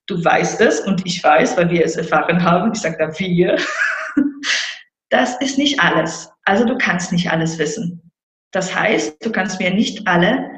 [0.07, 3.57] du weißt es und ich weiß, weil wir es erfahren haben, ich sage da wir,
[5.11, 6.31] das ist nicht alles.
[6.45, 8.11] Also du kannst nicht alles wissen.
[8.53, 10.51] Das heißt, du kannst mir nicht alle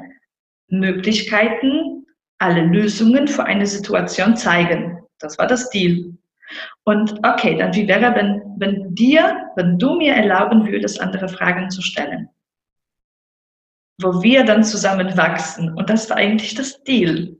[0.69, 2.05] Möglichkeiten,
[2.39, 4.99] alle Lösungen für eine Situation zeigen.
[5.19, 6.13] Das war das Deal.
[6.83, 11.69] Und okay, dann wie wäre, wenn, wenn dir, wenn du mir erlauben würdest, andere Fragen
[11.69, 12.29] zu stellen?
[13.99, 15.73] Wo wir dann zusammen wachsen.
[15.73, 17.35] Und das war eigentlich das Deal.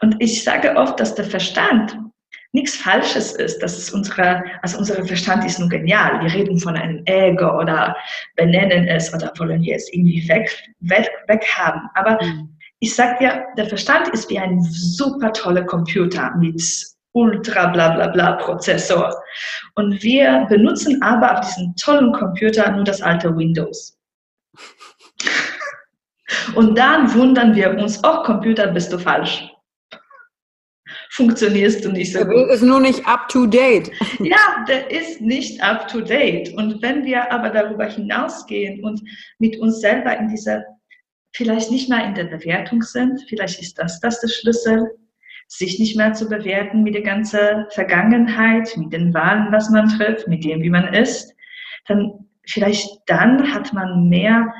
[0.00, 1.98] Und ich sage oft, dass der Verstand
[2.52, 3.58] nichts Falsches ist.
[3.62, 6.20] Das ist unsere, also unser Verstand ist nur genial.
[6.22, 7.96] Wir reden von einem Ego oder
[8.36, 10.48] benennen es oder wollen wir es irgendwie weg,
[10.80, 11.82] weg, weg haben.
[11.94, 12.56] Aber mhm.
[12.78, 16.62] ich sage dir, der Verstand ist wie ein super toller Computer mit
[17.12, 19.12] ultra bla bla bla Prozessor.
[19.74, 23.98] Und wir benutzen aber auf diesem tollen Computer nur das alte Windows.
[26.54, 29.48] Und dann wundern wir uns, oh Computer, bist du falsch.
[31.10, 32.34] funktionierst du nicht so gut.
[32.34, 33.90] Der ist nur nicht up to date.
[34.18, 36.52] Ja, der ist nicht up to date.
[36.54, 39.00] Und wenn wir aber darüber hinausgehen und
[39.38, 40.64] mit uns selber in dieser,
[41.32, 44.90] vielleicht nicht mal in der Bewertung sind, vielleicht ist das das der Schlüssel,
[45.46, 50.26] sich nicht mehr zu bewerten mit der ganzen Vergangenheit, mit den Wahlen, was man trifft,
[50.26, 51.32] mit dem, wie man ist,
[51.86, 54.52] dann vielleicht dann hat man mehr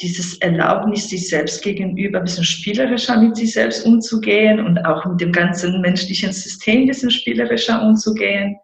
[0.00, 5.20] dieses Erlaubnis, sich selbst gegenüber ein bisschen spielerischer mit sich selbst umzugehen und auch mit
[5.20, 8.56] dem ganzen menschlichen System ein bisschen spielerischer umzugehen.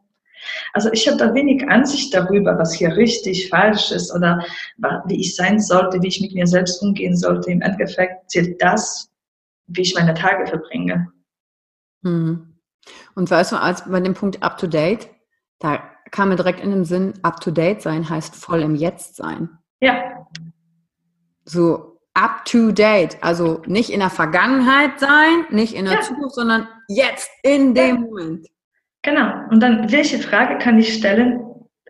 [0.72, 4.44] Also ich habe da wenig Ansicht darüber, was hier richtig, falsch ist oder
[5.06, 7.50] wie ich sein sollte, wie ich mit mir selbst umgehen sollte.
[7.50, 9.10] Im Endeffekt zählt das,
[9.66, 11.08] wie ich meine Tage verbringe.
[12.02, 12.54] Mhm.
[13.14, 15.10] Und weißt du, als bei dem Punkt up to date,
[15.58, 19.16] da kam mir direkt in den Sinn, up to date sein heißt voll im Jetzt
[19.16, 19.50] sein.
[19.80, 20.26] Ja.
[21.48, 26.00] So up to date, also nicht in der Vergangenheit sein, nicht in der ja.
[26.00, 28.00] Zukunft, sondern jetzt, in dem ja.
[28.00, 28.46] Moment.
[29.02, 29.32] Genau.
[29.50, 31.40] Und dann, welche Frage kann ich stellen,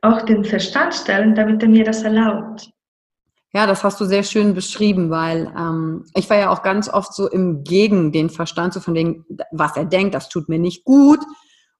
[0.02, 2.70] auch den Verstand stellen, damit er mir das erlaubt?
[3.54, 7.14] Ja, das hast du sehr schön beschrieben, weil ähm, ich war ja auch ganz oft
[7.14, 10.84] so im Gegen den Verstand, so von dem, was er denkt, das tut mir nicht
[10.84, 11.20] gut.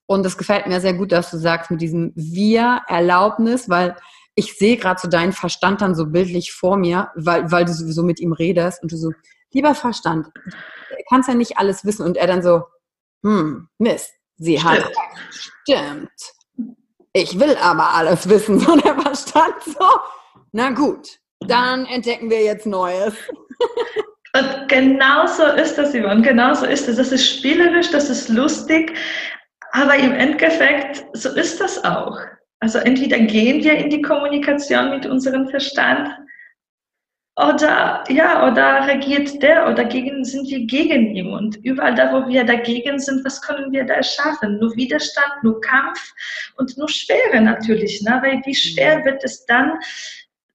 [0.07, 3.95] Und es gefällt mir sehr gut, dass du sagst mit diesem Wir-Erlaubnis, weil
[4.39, 8.05] ich sehe gerade so deinen Verstand dann so bildlich vor mir, weil, weil du sowieso
[8.05, 9.11] mit ihm redest und du so,
[9.51, 12.07] lieber Verstand, du kannst ja nicht alles wissen.
[12.07, 12.63] Und er dann so,
[13.25, 14.75] hm, Mist, sie Stimmt.
[14.75, 14.93] hat
[15.31, 16.11] Stimmt.
[17.13, 18.61] Ich will aber alles wissen.
[18.69, 19.87] So der Verstand so,
[20.53, 23.15] na gut, dann entdecken wir jetzt Neues.
[24.37, 26.97] Und genau so ist das, Yvonne, genau so ist es.
[26.97, 28.97] Das ist spielerisch, das ist lustig,
[29.73, 32.17] aber im Endeffekt, so ist das auch.
[32.61, 36.11] Also entweder gehen wir in die Kommunikation mit unserem Verstand
[37.39, 41.29] oder ja, oder reagiert der oder gegen, sind wir gegen ihn.
[41.33, 44.59] Und überall da, wo wir dagegen sind, was können wir da erschaffen?
[44.59, 46.13] Nur Widerstand, nur Kampf
[46.57, 48.03] und nur Schwere natürlich.
[48.03, 48.19] Ne?
[48.23, 49.79] Weil wie schwer wird es dann,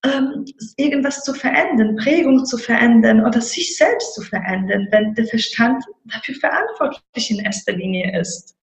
[0.05, 0.43] ähm,
[0.75, 6.35] irgendwas zu verändern, Prägung zu verändern oder sich selbst zu verändern, wenn der Verstand dafür
[6.35, 8.57] verantwortlich in erster Linie ist.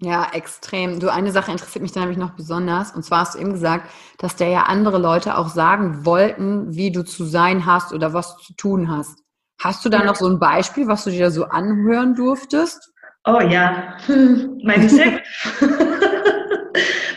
[0.00, 1.00] Ja, extrem.
[1.00, 2.92] Du, eine Sache interessiert mich da nämlich noch besonders.
[2.92, 6.92] Und zwar hast du eben gesagt, dass der ja andere Leute auch sagen wollten, wie
[6.92, 9.18] du zu sein hast oder was du zu tun hast.
[9.60, 12.92] Hast du da noch so ein Beispiel, was du dir so anhören durftest?
[13.24, 13.96] Oh ja,
[14.62, 15.20] meine sehr,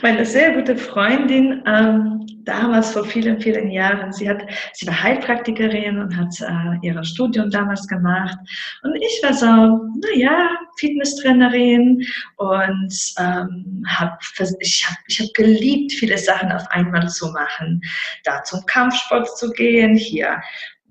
[0.02, 6.00] meine sehr gute Freundin, ähm, damals vor vielen, vielen Jahren, sie, hat, sie war Heilpraktikerin
[6.00, 8.38] und hat äh, ihr Studium damals gemacht.
[8.84, 12.04] Und ich war so, naja, Fitnesstrainerin
[12.38, 14.20] und ähm, hab,
[14.60, 17.82] ich habe ich hab geliebt, viele Sachen auf einmal zu machen.
[18.24, 20.42] Da zum Kampfsport zu gehen, hier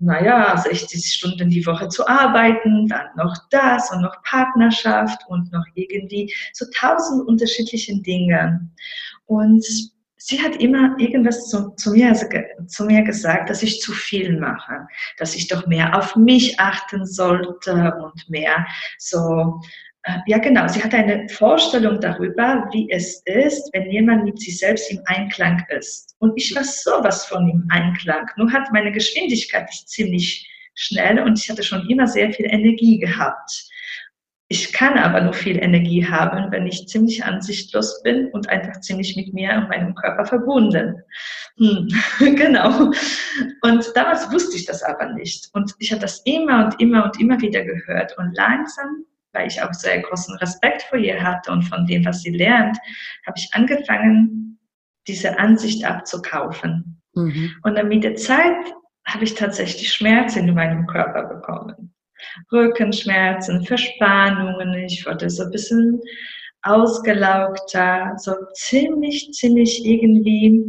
[0.01, 5.65] naja, 60 Stunden die Woche zu arbeiten, dann noch das und noch Partnerschaft und noch
[5.75, 8.69] irgendwie so tausend unterschiedlichen Dinge.
[9.27, 9.65] Und
[10.17, 12.27] sie hat immer irgendwas zu, zu, mir, also,
[12.67, 14.87] zu mir gesagt, dass ich zu viel mache,
[15.19, 18.67] dass ich doch mehr auf mich achten sollte und mehr
[18.99, 19.61] so
[20.27, 20.67] ja, genau.
[20.67, 25.63] Sie hat eine Vorstellung darüber, wie es ist, wenn jemand mit sich selbst im Einklang
[25.69, 26.17] ist.
[26.19, 28.27] Und ich war sowas von im Einklang.
[28.37, 33.69] Nur hat meine Geschwindigkeit ziemlich schnell und ich hatte schon immer sehr viel Energie gehabt.
[34.49, 39.15] Ich kann aber nur viel Energie haben, wenn ich ziemlich ansichtlos bin und einfach ziemlich
[39.17, 41.03] mit mir und meinem Körper verbunden.
[41.59, 41.89] Hm,
[42.37, 42.91] genau.
[43.61, 45.51] Und damals wusste ich das aber nicht.
[45.53, 48.19] Und ich habe das immer und immer und immer wieder gehört.
[48.19, 52.23] Und langsam weil ich auch sehr großen Respekt vor ihr hatte und von dem, was
[52.23, 52.77] sie lernt,
[53.27, 54.59] habe ich angefangen,
[55.07, 57.01] diese Ansicht abzukaufen.
[57.15, 57.53] Mhm.
[57.63, 58.73] Und dann mit der Zeit
[59.07, 61.95] habe ich tatsächlich Schmerzen in meinem Körper bekommen.
[62.53, 66.01] Rückenschmerzen, Verspannungen, ich wurde so ein bisschen
[66.63, 70.63] ausgelaugter, so ziemlich, ziemlich irgendwie,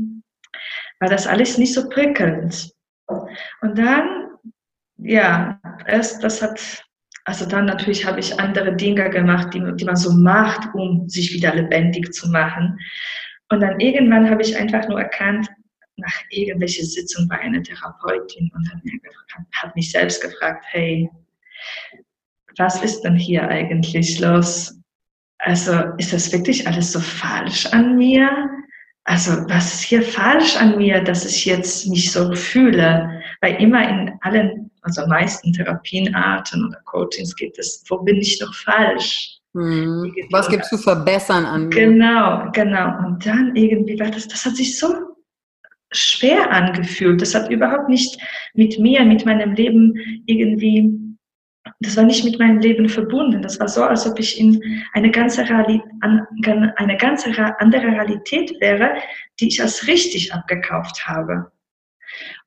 [1.00, 2.72] war das alles nicht so prickelnd.
[3.08, 4.30] Und dann,
[4.98, 6.86] ja, erst, das hat
[7.26, 11.34] also dann natürlich habe ich andere Dinge gemacht, die, die man so macht, um sich
[11.34, 12.80] wieder lebendig zu machen.
[13.50, 15.48] Und dann irgendwann habe ich einfach nur erkannt,
[15.98, 18.70] nach irgendwelcher Sitzung bei einer Therapeutin und
[19.56, 21.10] habe mich selbst gefragt, hey,
[22.58, 24.80] was ist denn hier eigentlich los?
[25.40, 28.50] Also ist das wirklich alles so falsch an mir?
[29.04, 33.22] Also was ist hier falsch an mir, dass ich jetzt mich so fühle?
[33.42, 38.54] Weil immer in allen also meisten Therapienarten oder Coachings geht es, wo bin ich noch
[38.54, 39.38] falsch?
[39.54, 40.14] Hm.
[40.32, 41.76] Was gibt es zu verbessern an mir?
[41.76, 43.06] Genau, genau.
[43.06, 44.94] Und dann irgendwie war das, das hat sich so
[45.92, 47.22] schwer angefühlt.
[47.22, 48.18] Das hat überhaupt nicht
[48.54, 49.94] mit mir, mit meinem Leben
[50.26, 51.12] irgendwie
[51.80, 53.42] das war nicht mit meinem Leben verbunden.
[53.42, 58.96] Das war so, als ob ich in eine ganze, eine ganze andere Realität wäre,
[59.40, 61.52] die ich als richtig abgekauft habe.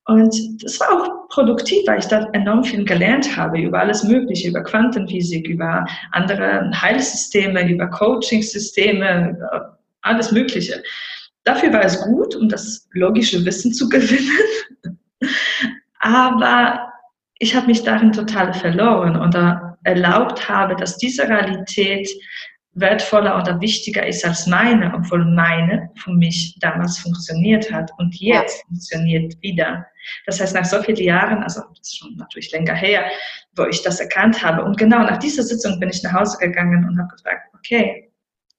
[0.07, 4.49] Und das war auch produktiv, weil ich da enorm viel gelernt habe über alles Mögliche,
[4.49, 10.83] über Quantenphysik, über andere Heilsysteme, über Coachingsysteme, über alles Mögliche.
[11.45, 14.99] Dafür war es gut, um das logische Wissen zu gewinnen.
[16.01, 16.93] Aber
[17.39, 22.09] ich habe mich darin total verloren oder erlaubt habe, dass diese Realität
[22.75, 28.59] wertvoller oder wichtiger ist als meine, obwohl meine für mich damals funktioniert hat und jetzt
[28.59, 28.67] ja.
[28.69, 29.87] funktioniert wieder.
[30.27, 33.05] Das heißt, nach so vielen Jahren, also das ist schon natürlich länger her,
[33.57, 34.65] wo ich das erkannt habe.
[34.65, 38.11] Und genau nach dieser Sitzung bin ich nach Hause gegangen und habe gefragt, okay,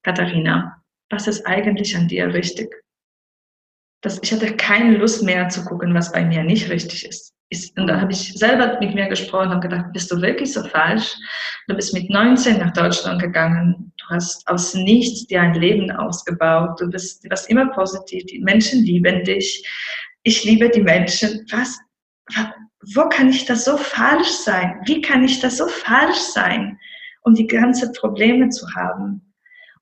[0.02, 2.74] Katharina, was ist eigentlich an dir richtig?
[4.02, 7.78] Das, ich hatte keine Lust mehr zu gucken, was bei mir nicht richtig ist ist,
[7.78, 11.14] und da habe ich selber mit mir gesprochen und gedacht, bist du wirklich so falsch?
[11.68, 16.88] Du bist mit 19 nach Deutschland gegangen, hast aus nichts dir ein Leben ausgebaut, du
[16.88, 19.66] bist, du warst immer positiv, die Menschen lieben dich,
[20.22, 21.46] ich liebe die Menschen.
[21.50, 21.78] Was,
[22.94, 24.80] wo kann ich das so falsch sein?
[24.86, 26.78] Wie kann ich das so falsch sein,
[27.22, 29.34] um die ganzen Probleme zu haben?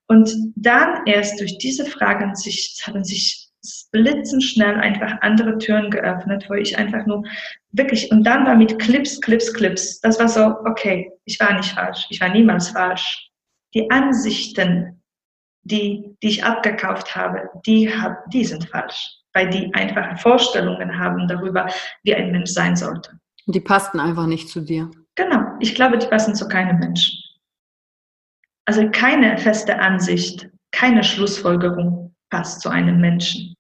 [0.07, 3.49] Und dann erst durch diese Fragen sich, haben sich
[3.93, 7.25] blitzenschnell einfach andere Türen geöffnet, wo ich einfach nur
[7.73, 11.71] wirklich, und dann war mit Clips, Clips, Clips, das war so, okay, ich war nicht
[11.71, 13.31] falsch, ich war niemals falsch.
[13.75, 15.03] Die Ansichten,
[15.63, 21.27] die, die ich abgekauft habe, die, hab, die sind falsch, weil die einfache Vorstellungen haben
[21.27, 21.69] darüber,
[22.03, 23.19] wie ein Mensch sein sollte.
[23.47, 24.91] Und die passten einfach nicht zu dir.
[25.17, 27.19] Genau, ich glaube, die passen zu keinem Menschen.
[28.67, 33.55] Also keine feste Ansicht, keine Schlussfolgerung passt zu einem Menschen.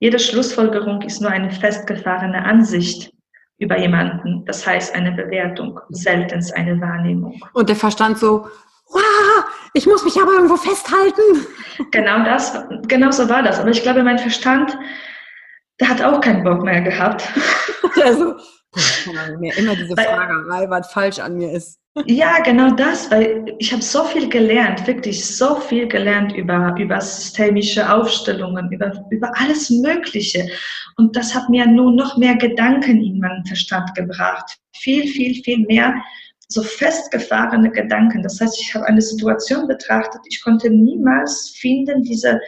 [0.00, 3.12] Jede Schlussfolgerung ist nur eine festgefahrene Ansicht
[3.58, 7.40] über jemanden, das heißt eine Bewertung, selten eine Wahrnehmung.
[7.54, 8.46] Und der Verstand so,
[9.74, 11.46] ich muss mich aber irgendwo festhalten.
[11.90, 12.56] Genau das,
[12.88, 13.60] genau so war das.
[13.60, 14.76] Aber ich glaube, mein Verstand,
[15.80, 17.24] der hat auch keinen Bock mehr gehabt.
[18.04, 18.36] Also,
[19.40, 21.80] mir immer diese Fragerei, was falsch an mir ist.
[22.06, 27.00] Ja, genau das, weil ich habe so viel gelernt, wirklich so viel gelernt über, über
[27.00, 30.48] systemische Aufstellungen, über, über alles Mögliche.
[30.96, 34.58] Und das hat mir nur noch mehr Gedanken in meinen Verstand gebracht.
[34.76, 35.94] Viel, viel, viel mehr
[36.48, 38.22] so festgefahrene Gedanken.
[38.22, 42.40] Das heißt, ich habe eine Situation betrachtet, ich konnte niemals finden, diese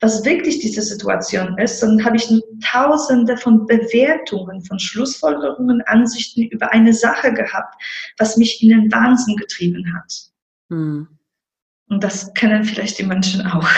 [0.00, 2.28] was wirklich diese Situation ist, dann habe ich
[2.64, 7.74] tausende von Bewertungen, von Schlussfolgerungen, Ansichten über eine Sache gehabt,
[8.16, 10.12] was mich in den Wahnsinn getrieben hat.
[10.70, 11.08] Hm.
[11.88, 13.68] Und das kennen vielleicht die Menschen auch,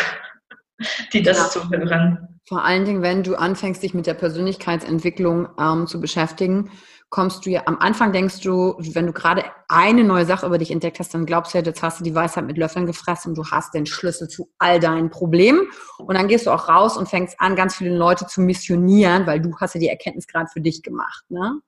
[1.13, 1.49] die das ja.
[1.49, 2.29] zuhören.
[2.47, 6.71] Vor allen Dingen, wenn du anfängst, dich mit der Persönlichkeitsentwicklung ähm, zu beschäftigen,
[7.11, 10.71] kommst du ja, am Anfang denkst du, wenn du gerade eine neue Sache über dich
[10.71, 13.39] entdeckt hast, dann glaubst du ja, jetzt hast du die Weisheit mit Löffeln gefressen und
[13.39, 15.69] du hast den Schlüssel zu all deinen Problemen.
[15.99, 19.41] Und dann gehst du auch raus und fängst an, ganz viele Leute zu missionieren, weil
[19.41, 21.25] du hast ja die Erkenntnis gerade für dich gemacht.
[21.29, 21.61] Ne?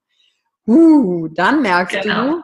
[0.64, 2.36] Uh, dann merkst genau.
[2.36, 2.42] du,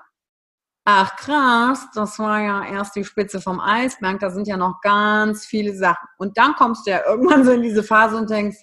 [0.85, 5.47] ach krass, das war ja erst die Spitze vom Eisberg, da sind ja noch ganz
[5.47, 6.09] viele Sachen.
[6.19, 8.59] Und dann kommst du ja irgendwann so in diese Phase und denkst,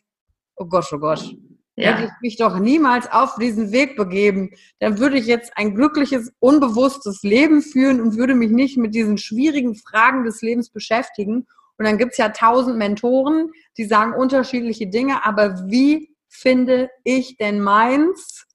[0.57, 1.35] oh Gott, oh Gott,
[1.75, 1.91] ja.
[1.91, 6.31] Hätte ich mich doch niemals auf diesen Weg begeben, dann würde ich jetzt ein glückliches,
[6.39, 11.45] unbewusstes Leben führen und würde mich nicht mit diesen schwierigen Fragen des Lebens beschäftigen.
[11.77, 17.35] Und dann gibt es ja tausend Mentoren, die sagen unterschiedliche Dinge, aber wie finde ich
[17.35, 18.45] denn meins?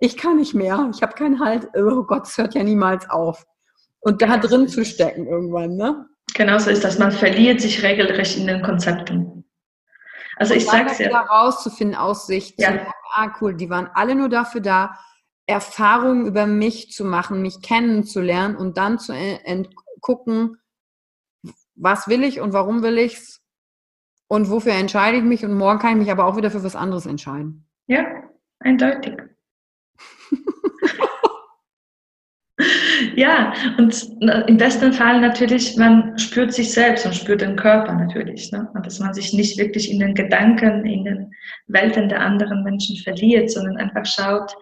[0.00, 0.90] Ich kann nicht mehr.
[0.94, 1.68] Ich habe keinen Halt.
[1.74, 3.46] Oh Gott, es hört ja niemals auf.
[4.00, 6.04] Und da drin zu stecken irgendwann, ne?
[6.34, 6.98] Genau so ist das.
[6.98, 9.33] Man verliert sich regelrecht in den Konzepten.
[10.36, 11.20] Also ich sag's ja.
[11.20, 12.86] rauszufinden aus Sicht, ja.
[13.10, 14.98] ah cool, die waren alle nur dafür da,
[15.46, 19.14] Erfahrungen über mich zu machen, mich kennenzulernen und dann zu
[20.00, 20.56] gucken,
[21.74, 23.42] was will ich und warum will ich's
[24.28, 26.76] und wofür entscheide ich mich und morgen kann ich mich aber auch wieder für was
[26.76, 27.68] anderes entscheiden.
[27.86, 28.04] Ja,
[28.60, 29.16] eindeutig.
[33.16, 34.08] Ja, und
[34.46, 38.50] im besten Fall natürlich, man spürt sich selbst und spürt den Körper natürlich.
[38.52, 38.68] Ne?
[38.74, 41.34] Und dass man sich nicht wirklich in den Gedanken, in den
[41.66, 44.52] Welten der anderen Menschen verliert, sondern einfach schaut,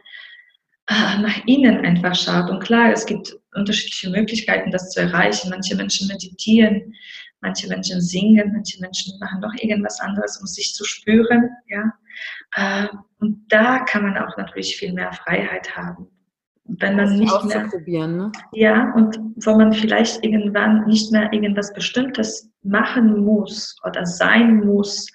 [0.89, 2.51] äh, nach innen einfach schaut.
[2.51, 5.51] Und klar, es gibt unterschiedliche Möglichkeiten, das zu erreichen.
[5.51, 6.95] Manche Menschen meditieren,
[7.41, 11.51] manche Menschen singen, manche Menschen machen noch irgendwas anderes, um sich zu spüren.
[11.69, 11.93] Ja?
[12.57, 12.89] Äh,
[13.19, 16.09] und da kann man auch natürlich viel mehr Freiheit haben
[16.79, 17.45] wenn man nicht
[17.87, 18.33] mehr, ne?
[18.53, 25.07] ja, und wo man vielleicht irgendwann nicht mehr irgendwas Bestimmtes machen muss oder sein muss,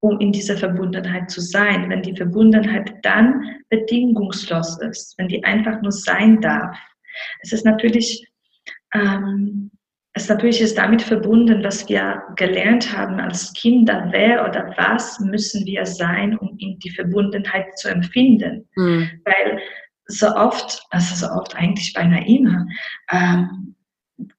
[0.00, 1.88] um in dieser Verbundenheit zu sein.
[1.88, 6.76] Wenn die Verbundenheit dann bedingungslos ist, wenn die einfach nur sein darf.
[7.40, 8.26] Es ist natürlich,
[8.92, 9.70] ähm,
[10.12, 15.64] es natürlich ist damit verbunden, dass wir gelernt haben als Kinder, wer oder was müssen
[15.64, 18.68] wir sein, um in die Verbundenheit zu empfinden.
[18.76, 19.08] Mhm.
[19.24, 19.58] Weil
[20.06, 22.66] so oft, also so oft eigentlich beinahe immer,
[23.10, 23.74] ähm,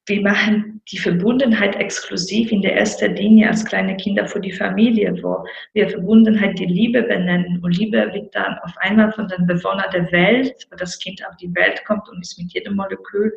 [0.05, 5.17] wir machen die Verbundenheit exklusiv in der ersten Linie als kleine Kinder für die Familie,
[5.21, 5.43] wo
[5.73, 7.59] wir Verbundenheit die Liebe benennen.
[7.63, 11.35] Und Liebe wird dann auf einmal von den Bewohnern der Welt, wo das Kind auf
[11.37, 13.33] die Welt kommt und ist mit jedem Molekül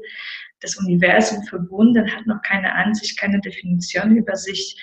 [0.63, 4.77] des Universums verbunden, hat noch keine Ansicht, keine Definition über sich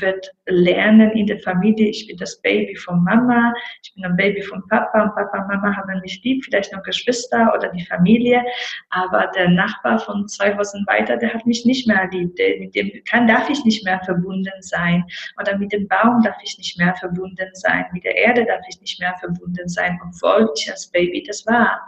[0.00, 3.52] wird lernen in der Familie, ich bin das Baby von Mama,
[3.82, 5.02] ich bin ein Baby von Papa.
[5.02, 8.44] Und Papa und Mama haben mich lieb, vielleicht noch Geschwister oder die Familie,
[8.90, 12.90] aber der Nachbar von zwei Häusern weiter, der hat mich nicht mehr lieb, mit dem
[13.04, 15.04] kann, darf ich nicht mehr verbunden sein.
[15.40, 18.80] Oder mit dem Baum darf ich nicht mehr verbunden sein, mit der Erde darf ich
[18.80, 21.80] nicht mehr verbunden sein, obwohl ich als Baby das war.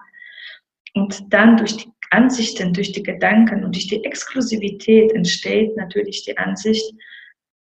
[0.95, 6.39] Und dann durch die Ansichten, durch die Gedanken und durch die Exklusivität entsteht natürlich die
[6.39, 6.95] Ansicht,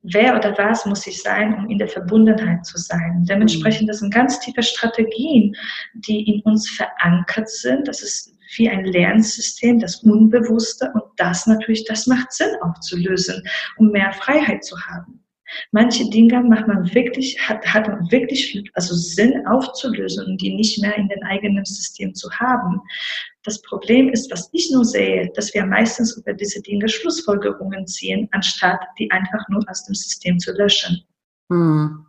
[0.03, 3.25] wer oder was muss ich sein, um in der Verbundenheit zu sein.
[3.29, 5.55] Dementsprechend, das sind ganz tiefe Strategien,
[5.93, 7.87] die in uns verankert sind.
[7.87, 13.41] Das ist wie ein Lernsystem, das Unbewusste und das natürlich, das macht Sinn aufzulösen,
[13.77, 15.23] um mehr Freiheit zu haben.
[15.71, 20.95] Manche Dinge macht man wirklich, hat, hat wirklich also Sinn aufzulösen und die nicht mehr
[20.97, 22.81] in den eigenen System zu haben.
[23.43, 28.29] Das Problem ist, was ich nur sehe, dass wir meistens über diese Dinge Schlussfolgerungen ziehen,
[28.31, 31.03] anstatt die einfach nur aus dem System zu löschen.
[31.51, 32.05] Hm.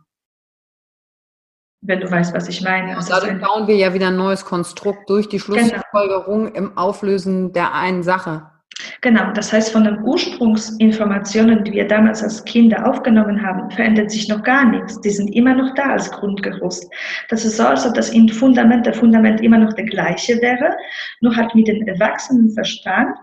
[1.81, 2.95] Wenn du weißt, was ich meine.
[2.95, 5.57] Also dadurch bauen wir ja wieder ein neues Konstrukt durch die genau.
[5.57, 6.57] Schlussfolgerung genau.
[6.57, 8.52] im Auflösen der einen Sache.
[9.01, 14.27] Genau, das heißt, von den Ursprungsinformationen, die wir damals als Kinder aufgenommen haben, verändert sich
[14.29, 14.99] noch gar nichts.
[15.01, 16.89] Die sind immer noch da als Grundgerüst.
[17.29, 20.75] Das ist so, als ob das Fundament, der Fundament immer noch der gleiche wäre,
[21.21, 23.17] nur halt mit dem Erwachsenenverstand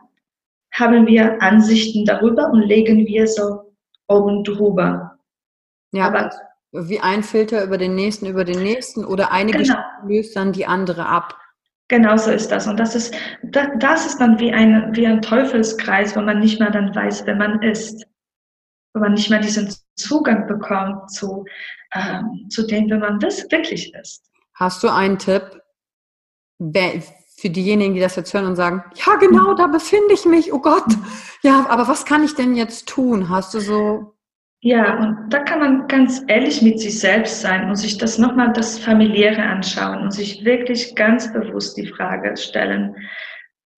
[0.72, 3.74] haben wir Ansichten darüber und legen wir so
[4.08, 5.18] oben drüber.
[5.92, 6.30] Ja, aber
[6.72, 9.74] wie ein Filter über den nächsten, über den nächsten oder eine genau.
[10.06, 11.36] löst dann die andere ab.
[11.90, 12.68] Genau so ist das.
[12.68, 13.12] Und das ist,
[13.42, 17.34] das ist dann wie ein, wie ein Teufelskreis, wo man nicht mehr dann weiß, wer
[17.34, 18.06] man ist.
[18.94, 21.44] Wo man nicht mehr diesen Zugang bekommt zu,
[21.92, 24.22] ähm, zu dem, wer man wirklich ist.
[24.54, 25.60] Hast du einen Tipp
[26.60, 30.60] für diejenigen, die das jetzt hören und sagen, ja genau, da befinde ich mich, oh
[30.60, 30.86] Gott.
[31.42, 33.30] Ja, aber was kann ich denn jetzt tun?
[33.30, 34.14] Hast du so
[34.62, 38.52] ja, und da kann man ganz ehrlich mit sich selbst sein und sich das nochmal
[38.52, 42.94] das Familiäre anschauen und sich wirklich ganz bewusst die Frage stellen,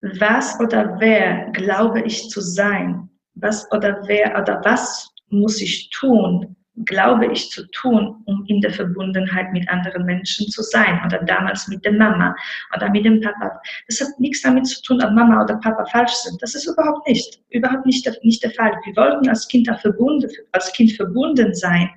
[0.01, 3.09] was oder wer glaube ich zu sein?
[3.35, 6.55] Was oder wer oder was muss ich tun,
[6.85, 11.67] glaube ich zu tun, um in der Verbundenheit mit anderen Menschen zu sein oder damals
[11.67, 12.35] mit der Mama
[12.75, 13.61] oder mit dem Papa.
[13.87, 16.41] Das hat nichts damit zu tun, ob Mama oder Papa falsch sind.
[16.41, 18.71] Das ist überhaupt nicht, überhaupt nicht der, nicht der Fall.
[18.85, 21.89] Wir wollten als Kind verbunden, als Kind verbunden sein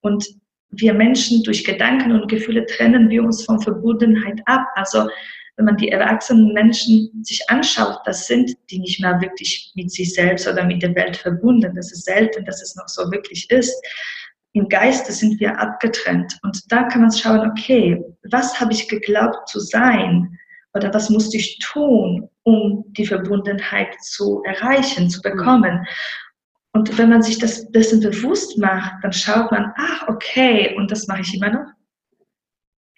[0.00, 0.24] und
[0.70, 4.66] wir Menschen durch Gedanken und Gefühle trennen wir uns von Verbundenheit ab.
[4.74, 5.08] Also
[5.56, 10.12] wenn man die erwachsenen Menschen sich anschaut, das sind die nicht mehr wirklich mit sich
[10.12, 11.74] selbst oder mit der Welt verbunden.
[11.76, 13.74] Das ist selten, dass es noch so wirklich ist.
[14.52, 16.38] Im Geiste sind wir abgetrennt.
[16.42, 20.38] Und da kann man schauen, okay, was habe ich geglaubt zu sein?
[20.74, 25.84] Oder was musste ich tun, um die Verbundenheit zu erreichen, zu bekommen?
[26.72, 31.06] Und wenn man sich das dessen bewusst macht, dann schaut man, ach, okay, und das
[31.06, 31.73] mache ich immer noch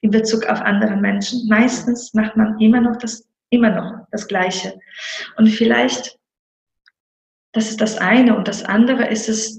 [0.07, 1.49] in Bezug auf andere Menschen.
[1.49, 4.79] Meistens macht man immer noch das, immer noch das Gleiche.
[5.37, 6.17] Und vielleicht,
[7.53, 8.37] das ist das eine.
[8.37, 9.59] Und das andere ist es,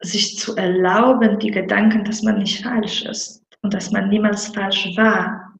[0.00, 4.94] sich zu erlauben, die Gedanken, dass man nicht falsch ist und dass man niemals falsch
[4.96, 5.54] war.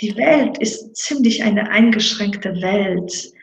[0.00, 3.33] Die Welt ist ziemlich eine eingeschränkte Welt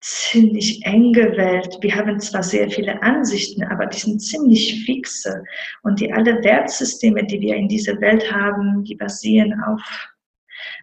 [0.00, 1.76] ziemlich enge Welt.
[1.80, 5.44] Wir haben zwar sehr viele Ansichten, aber die sind ziemlich fixe.
[5.82, 9.82] Und die alle Wertsysteme, die wir in dieser Welt haben, die basieren auf,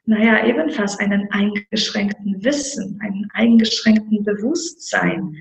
[0.05, 5.35] naja, ebenfalls einen eingeschränkten Wissen, einen eingeschränkten Bewusstsein.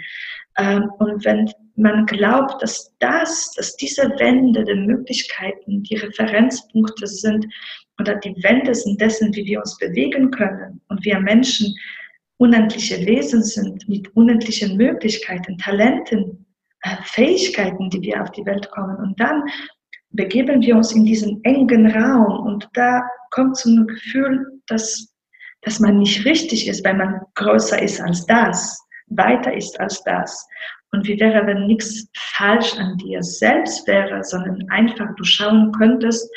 [0.59, 7.47] Ähm, und wenn man glaubt, dass das, dass diese Wände der Möglichkeiten die Referenzpunkte sind
[8.01, 11.75] oder die Wände sind dessen, wie wir uns bewegen können und wir Menschen
[12.39, 16.47] unendliche Wesen sind mit unendlichen Möglichkeiten, Talenten,
[16.83, 18.97] äh, Fähigkeiten, die wir auf die Welt kommen.
[18.97, 19.43] Und dann
[20.11, 25.13] begeben wir uns in diesen engen Raum und da kommt so ein Gefühl, dass,
[25.63, 30.47] dass man nicht richtig ist, weil man größer ist als das, weiter ist als das.
[30.93, 36.31] Und wie wäre, wenn nichts falsch an dir selbst wäre, sondern einfach du schauen könntest,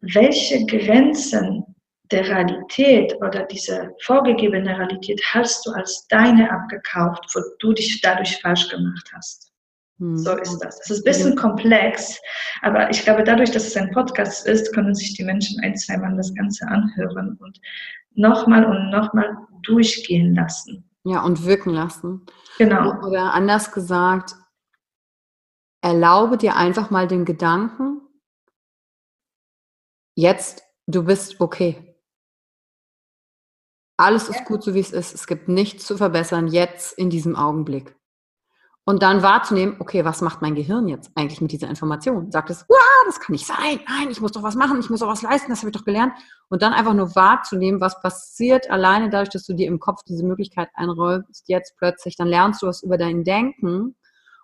[0.00, 1.64] welche Grenzen
[2.10, 8.40] der Realität oder diese vorgegebene Realität hast du als deine abgekauft, wo du dich dadurch
[8.40, 9.52] falsch gemacht hast.
[9.98, 10.16] Hm.
[10.16, 10.80] So ist das.
[10.80, 12.20] Es ist ein bisschen komplex,
[12.62, 16.16] aber ich glaube, dadurch, dass es ein Podcast ist, können sich die Menschen ein, zweimal
[16.16, 17.60] das Ganze anhören und
[18.14, 20.88] nochmal und nochmal durchgehen lassen.
[21.04, 22.26] Ja, und wirken lassen.
[22.58, 23.00] Genau.
[23.06, 24.34] Oder anders gesagt,
[25.80, 28.00] erlaube dir einfach mal den Gedanken,
[30.14, 31.87] jetzt, du bist okay.
[34.00, 35.12] Alles ist gut, so wie es ist.
[35.12, 37.96] Es gibt nichts zu verbessern jetzt in diesem Augenblick.
[38.84, 42.30] Und dann wahrzunehmen, okay, was macht mein Gehirn jetzt eigentlich mit dieser Information?
[42.30, 43.80] Sagt es, wow, das kann nicht sein.
[43.86, 45.84] Nein, ich muss doch was machen, ich muss doch was leisten, das habe ich doch
[45.84, 46.12] gelernt.
[46.48, 50.24] Und dann einfach nur wahrzunehmen, was passiert alleine dadurch, dass du dir im Kopf diese
[50.24, 53.96] Möglichkeit einräumst, jetzt plötzlich, dann lernst du was über dein Denken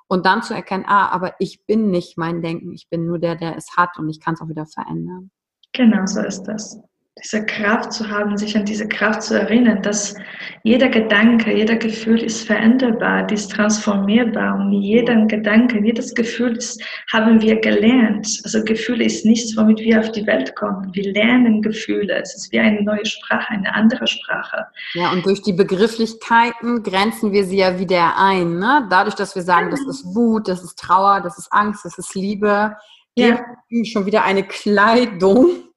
[0.09, 3.37] und dann zu erkennen, ah, aber ich bin nicht mein Denken, ich bin nur der,
[3.37, 5.31] der es hat und ich kann es auch wieder verändern.
[5.73, 6.79] Genau so ist das
[7.23, 10.17] diese Kraft zu haben, sich an diese Kraft zu erinnern, dass
[10.65, 17.41] jeder Gedanke, jeder Gefühl ist veränderbar, ist transformierbar und jeder Gedanke, jedes Gefühl ist, haben
[17.41, 18.41] wir gelernt.
[18.43, 20.93] Also Gefühle ist nichts, womit wir auf die Welt kommen.
[20.93, 22.21] Wir lernen Gefühle.
[22.21, 24.67] Es ist wie eine neue Sprache, eine andere Sprache.
[24.95, 28.59] Ja, und durch die Begrifflichkeiten grenzen wir sie ja wieder ein.
[28.59, 28.89] Ne?
[28.91, 32.17] Dadurch, dass wir sagen, das ist Wut, das ist Trauer, das ist Angst, das ist
[32.17, 32.77] Liebe,
[33.17, 33.41] ja.
[33.85, 35.69] schon wieder eine Kleidung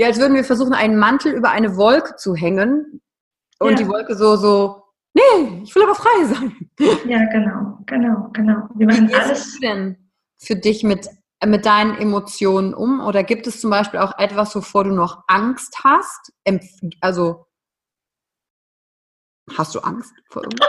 [0.00, 3.02] wie als würden wir versuchen, einen Mantel über eine Wolke zu hängen
[3.58, 3.76] und ja.
[3.76, 4.82] die Wolke so, so,
[5.12, 6.56] nee, ich will aber frei sein.
[7.06, 8.66] Ja, genau, genau, genau.
[8.76, 9.52] Wir machen Wie alles.
[9.56, 11.06] Du denn für dich mit,
[11.44, 13.00] mit deinen Emotionen um?
[13.00, 16.32] Oder gibt es zum Beispiel auch etwas, wovor du noch Angst hast?
[17.02, 17.44] Also,
[19.54, 20.66] hast du Angst vor irgendwas?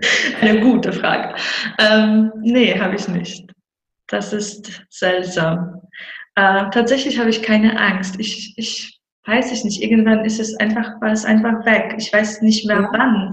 [0.40, 1.36] Eine gute Frage.
[1.78, 3.52] Ähm, nee, habe ich nicht.
[4.08, 5.82] Das ist seltsam.
[6.34, 8.16] Äh, tatsächlich habe ich keine Angst.
[8.18, 9.82] Ich, ich weiß ich nicht.
[9.82, 11.94] Irgendwann ist es einfach, war es einfach weg.
[11.98, 12.90] Ich weiß nicht mehr ja.
[12.92, 13.30] wann.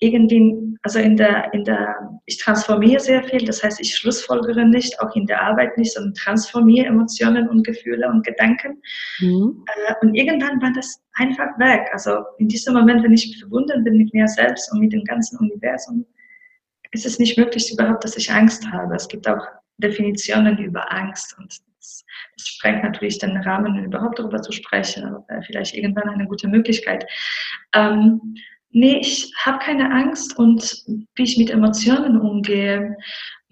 [0.00, 1.94] Irgendwie, also in der, in der,
[2.24, 3.44] ich transformiere sehr viel.
[3.44, 8.08] Das heißt, ich schlussfolgere nicht, auch in der Arbeit nicht, sondern transformiere Emotionen und Gefühle
[8.08, 8.82] und Gedanken.
[9.20, 9.64] Mhm.
[9.66, 11.88] Äh, und irgendwann war das einfach weg.
[11.92, 15.38] Also in diesem Moment, wenn ich verbunden bin mit mir selbst und mit dem ganzen
[15.38, 16.04] Universum,
[16.92, 18.96] ist es nicht möglich überhaupt, dass ich Angst habe.
[18.96, 19.46] Es gibt auch
[19.80, 22.04] Definitionen über Angst und das,
[22.36, 27.06] das sprengt natürlich den Rahmen, überhaupt darüber zu sprechen, aber vielleicht irgendwann eine gute Möglichkeit.
[27.72, 28.34] Ähm,
[28.70, 32.96] nee, ich habe keine Angst und wie ich mit Emotionen umgehe,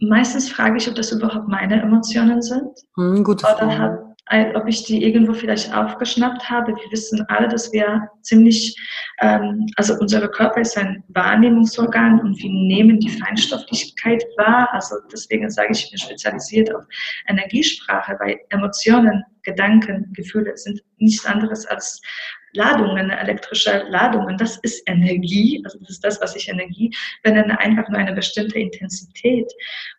[0.01, 2.71] meistens frage ich, ob das überhaupt meine Emotionen sind.
[2.97, 3.65] Hm, gute Frage.
[3.65, 6.73] Oder hat, ob ich die irgendwo vielleicht aufgeschnappt habe.
[6.73, 8.77] Wir wissen alle, dass wir ziemlich,
[9.21, 14.69] ähm, also unser Körper ist ein Wahrnehmungsorgan und wir nehmen die Feinstofflichkeit wahr.
[14.73, 16.85] Also deswegen sage ich, ich bin spezialisiert auf
[17.27, 22.01] Energiesprache, weil Emotionen, Gedanken, Gefühle sind nichts anderes als
[22.53, 27.89] Ladungen, elektrische Ladungen, das ist Energie, also das ist das, was ich Energie benenne, einfach
[27.89, 29.51] nur eine bestimmte Intensität.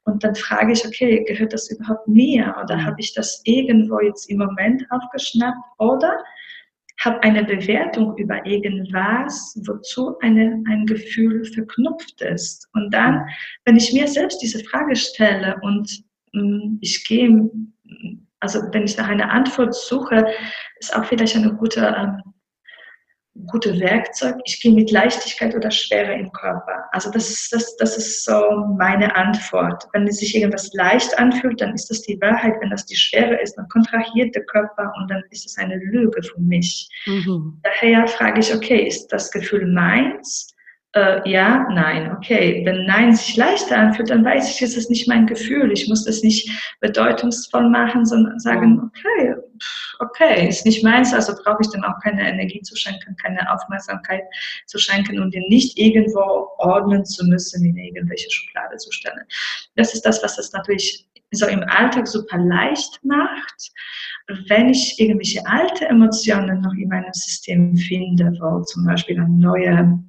[0.05, 2.85] Und dann frage ich, okay, gehört das überhaupt mir oder mhm.
[2.85, 6.17] habe ich das irgendwo jetzt im Moment aufgeschnappt oder
[6.99, 12.67] habe eine Bewertung über irgendwas, wozu eine, ein Gefühl verknüpft ist.
[12.73, 13.29] Und dann, mhm.
[13.65, 17.49] wenn ich mir selbst diese Frage stelle und mh, mm, ich gehe,
[18.41, 20.25] also wenn ich nach einer Antwort suche,
[20.79, 22.21] ist auch vielleicht eine gute ähm,
[23.47, 24.35] gute Werkzeug.
[24.45, 26.85] Ich gehe mit Leichtigkeit oder Schwere im Körper.
[26.91, 29.87] Also das ist, das, das ist so meine Antwort.
[29.93, 32.55] Wenn sich irgendwas leicht anfühlt, dann ist das die Wahrheit.
[32.59, 36.21] Wenn das die Schwere ist, dann kontrahiert der Körper und dann ist es eine Lüge
[36.23, 36.89] für mich.
[37.05, 37.59] Mhm.
[37.63, 40.55] Daher frage ich, okay, ist das Gefühl meins?
[40.93, 42.63] Äh, ja, nein, okay.
[42.65, 45.71] Wenn Nein sich leichter anfühlt, dann weiß ich, es ist nicht mein Gefühl.
[45.71, 49.35] Ich muss das nicht bedeutungsvoll machen, sondern sagen, okay,
[49.99, 54.23] okay, ist nicht meins, also brauche ich dann auch keine Energie zu schenken, keine Aufmerksamkeit
[54.65, 59.23] zu schenken und den nicht irgendwo ordnen zu müssen, in irgendwelche Schublade zu stellen.
[59.75, 63.71] Das ist das, was es natürlich so im Alltag super leicht macht,
[64.47, 69.99] wenn ich irgendwelche alte Emotionen noch in meinem System finde, wo zum Beispiel eine neue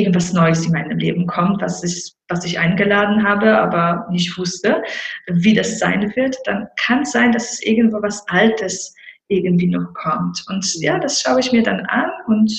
[0.00, 4.82] irgendwas Neues in meinem Leben kommt, was ich, was ich eingeladen habe, aber nicht wusste,
[5.28, 8.94] wie das sein wird, dann kann es sein, dass es irgendwo was Altes
[9.28, 10.44] irgendwie noch kommt.
[10.48, 12.52] Und ja, das schaue ich mir dann an und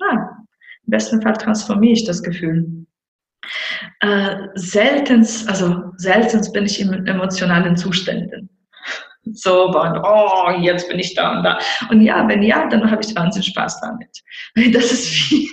[0.00, 0.38] ja,
[0.86, 2.86] im besten Fall transformiere ich das Gefühl.
[4.00, 8.50] Äh, seltens, also seltens bin ich in emotionalen Zuständen.
[9.32, 11.58] So, und oh, jetzt bin ich da und da.
[11.88, 14.22] Und ja, wenn ja, dann habe ich wahnsinnig Spaß damit.
[14.74, 15.48] Das ist viel.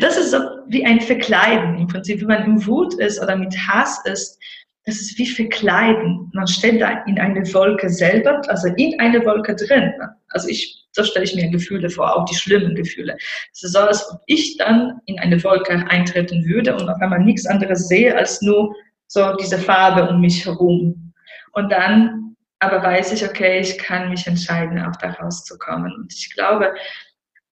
[0.00, 2.20] Das ist so wie ein Verkleiden im Prinzip.
[2.20, 4.38] Wenn man im Wut ist oder mit Hass ist,
[4.84, 6.30] das ist wie Verkleiden.
[6.32, 9.92] Man steht da in eine Wolke selber, also in eine Wolke drin.
[10.28, 13.16] Also ich, so stelle ich mir Gefühle vor, auch die schlimmen Gefühle.
[13.52, 17.20] Es ist so, als ob ich dann in eine Wolke eintreten würde und auf einmal
[17.20, 18.74] nichts anderes sehe als nur
[19.08, 21.12] so diese Farbe um mich herum.
[21.52, 22.26] Und dann
[22.60, 25.92] aber weiß ich, okay, ich kann mich entscheiden, auch da rauszukommen.
[25.92, 26.74] Und ich glaube,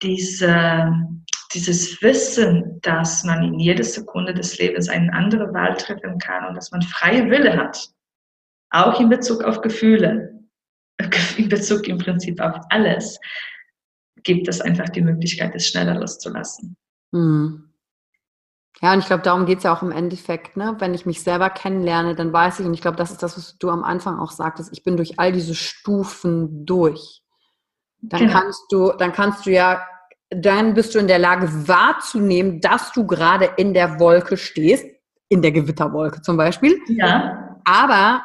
[0.01, 0.91] diese,
[1.53, 6.55] dieses Wissen, dass man in jeder Sekunde des Lebens eine andere Wahl treffen kann und
[6.55, 7.89] dass man freie Wille hat,
[8.69, 10.39] auch in Bezug auf Gefühle,
[11.37, 13.19] in Bezug im Prinzip auf alles,
[14.23, 16.77] gibt es einfach die Möglichkeit, es schneller loszulassen.
[17.13, 17.65] Hm.
[18.81, 20.75] Ja, und ich glaube, darum geht es ja auch im Endeffekt, ne?
[20.79, 23.57] Wenn ich mich selber kennenlerne, dann weiß ich, und ich glaube, das ist das, was
[23.57, 27.21] du am Anfang auch sagtest, ich bin durch all diese Stufen durch.
[28.01, 28.33] Dann genau.
[28.39, 29.85] kannst du, dann kannst du ja,
[30.29, 34.85] dann bist du in der Lage wahrzunehmen, dass du gerade in der Wolke stehst,
[35.27, 36.79] in der Gewitterwolke zum Beispiel.
[36.87, 37.57] Ja.
[37.63, 38.23] Aber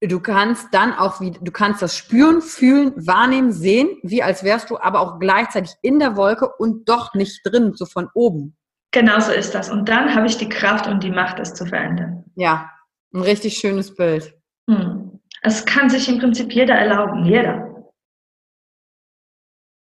[0.00, 4.70] du kannst dann auch wie, du kannst das spüren, fühlen, wahrnehmen, sehen, wie als wärst
[4.70, 8.56] du aber auch gleichzeitig in der Wolke und doch nicht drin, so von oben.
[8.90, 9.70] Genau so ist das.
[9.70, 12.24] Und dann habe ich die Kraft und die Macht, es zu verändern.
[12.36, 12.70] Ja,
[13.12, 14.34] ein richtig schönes Bild.
[14.68, 15.20] Hm.
[15.42, 17.67] Es kann sich im Prinzip jeder erlauben, jeder.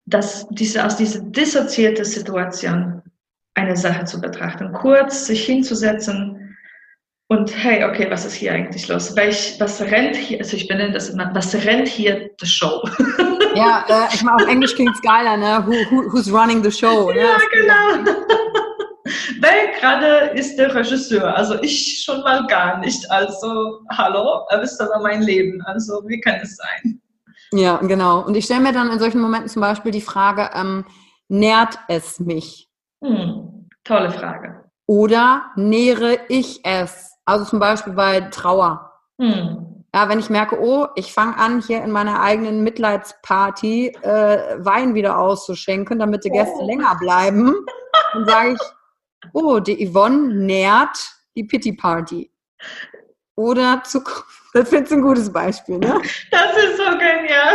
[0.09, 3.03] Dass diese, aus dieser dissoziierten Situation
[3.55, 6.57] eine Sache zu betrachten, kurz sich hinzusetzen
[7.31, 9.15] und hey, okay, was ist hier eigentlich los?
[9.15, 12.83] Welch, was rennt hier, also ich benenne das immer, was rennt hier the show?
[13.55, 15.65] Ja, äh, ich meine, auf Englisch klingt es geiler, ne?
[15.67, 17.11] Who, who, who's running the show?
[17.11, 17.21] Ne?
[17.21, 18.13] Ja, genau.
[19.41, 21.35] Wer gerade ist der Regisseur?
[21.37, 23.11] Also ich schon mal gar nicht.
[23.11, 25.61] Also, hallo, er ist aber mein Leben.
[25.63, 27.01] Also, wie kann es sein?
[27.53, 28.24] Ja, genau.
[28.24, 30.84] Und ich stelle mir dann in solchen Momenten zum Beispiel die Frage, ähm,
[31.28, 32.68] nährt es mich?
[33.03, 34.64] Hm, tolle Frage.
[34.86, 37.12] Oder nähere ich es?
[37.24, 38.92] Also zum Beispiel bei Trauer.
[39.20, 39.84] Hm.
[39.94, 44.94] Ja, wenn ich merke, oh, ich fange an, hier in meiner eigenen Mitleidsparty äh, Wein
[44.94, 46.66] wieder auszuschenken, damit die Gäste oh.
[46.66, 47.55] länger bleiben,
[48.12, 48.61] dann sage ich,
[49.32, 50.99] oh, die Yvonne nährt
[51.34, 52.30] die Pity Party.
[53.34, 54.03] Oder zu,
[54.55, 56.01] das findest du ein gutes Beispiel, ne?
[56.30, 57.55] Das ist so genial.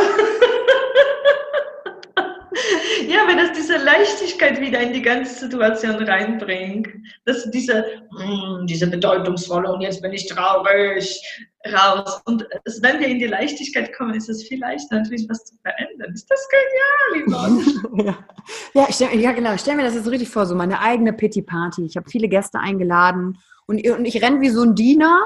[3.07, 6.87] ja, wenn das diese Leichtigkeit wieder in die ganze Situation reinbringt,
[7.25, 11.19] dass diese, mm, diese bedeutungsvolle und jetzt bin ich traurig
[11.71, 12.21] raus.
[12.25, 12.45] Und
[12.81, 16.13] wenn wir in die Leichtigkeit kommen, ist es viel leichter natürlich was zu verändern.
[16.13, 17.63] Ist das genial, Yvonne?
[18.05, 18.17] ja,
[18.73, 19.53] ja, stell, ja, genau.
[19.53, 21.85] Ich stelle mir das jetzt richtig vor, so meine eigene Pity Party.
[21.85, 25.21] Ich habe viele Gäste eingeladen und, und ich renne wie so ein Diener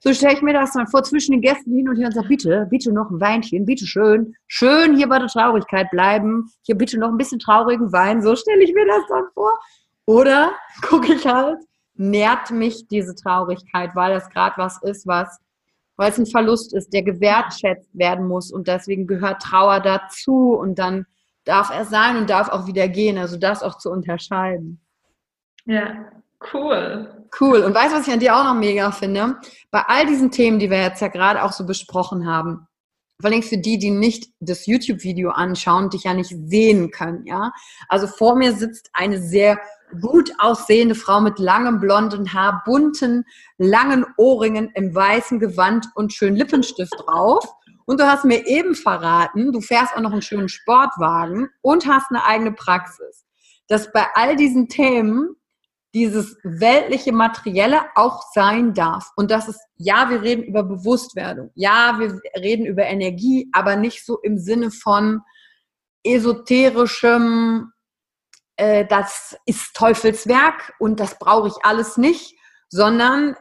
[0.00, 2.28] so stelle ich mir das dann vor, zwischen den Gästen hin und her und sage,
[2.28, 6.98] bitte, bitte noch ein Weinchen, bitte schön, schön hier bei der Traurigkeit bleiben, hier bitte
[6.98, 9.52] noch ein bisschen traurigen Wein, so stelle ich mir das dann vor.
[10.06, 11.58] Oder gucke ich halt,
[11.94, 15.38] nährt mich diese Traurigkeit, weil das gerade was ist, was,
[15.96, 18.50] weil es ein Verlust ist, der gewertschätzt werden muss.
[18.50, 20.54] Und deswegen gehört Trauer dazu.
[20.54, 21.06] Und dann
[21.44, 24.80] darf er sein und darf auch wieder gehen, also das auch zu unterscheiden.
[25.64, 26.06] Ja,
[26.52, 27.26] cool.
[27.38, 27.62] Cool.
[27.62, 29.36] Und weißt du, was ich an dir auch noch mega finde?
[29.70, 32.66] Bei all diesen Themen, die wir jetzt ja gerade auch so besprochen haben,
[33.20, 37.50] vor allem für die, die nicht das YouTube-Video anschauen, dich ja nicht sehen können, ja.
[37.88, 39.58] Also vor mir sitzt eine sehr
[40.00, 43.24] gut aussehende Frau mit langem blonden Haar, bunten,
[43.56, 47.44] langen Ohrringen im weißen Gewand und schönen Lippenstift drauf.
[47.86, 52.10] Und du hast mir eben verraten, du fährst auch noch einen schönen Sportwagen und hast
[52.10, 53.24] eine eigene Praxis.
[53.66, 55.34] Dass bei all diesen Themen
[55.98, 59.10] dieses weltliche Materielle auch sein darf.
[59.16, 64.06] Und das ist, ja, wir reden über Bewusstwerdung, ja, wir reden über Energie, aber nicht
[64.06, 65.22] so im Sinne von
[66.04, 67.72] esoterischem,
[68.56, 72.36] äh, das ist Teufelswerk und das brauche ich alles nicht,
[72.68, 73.34] sondern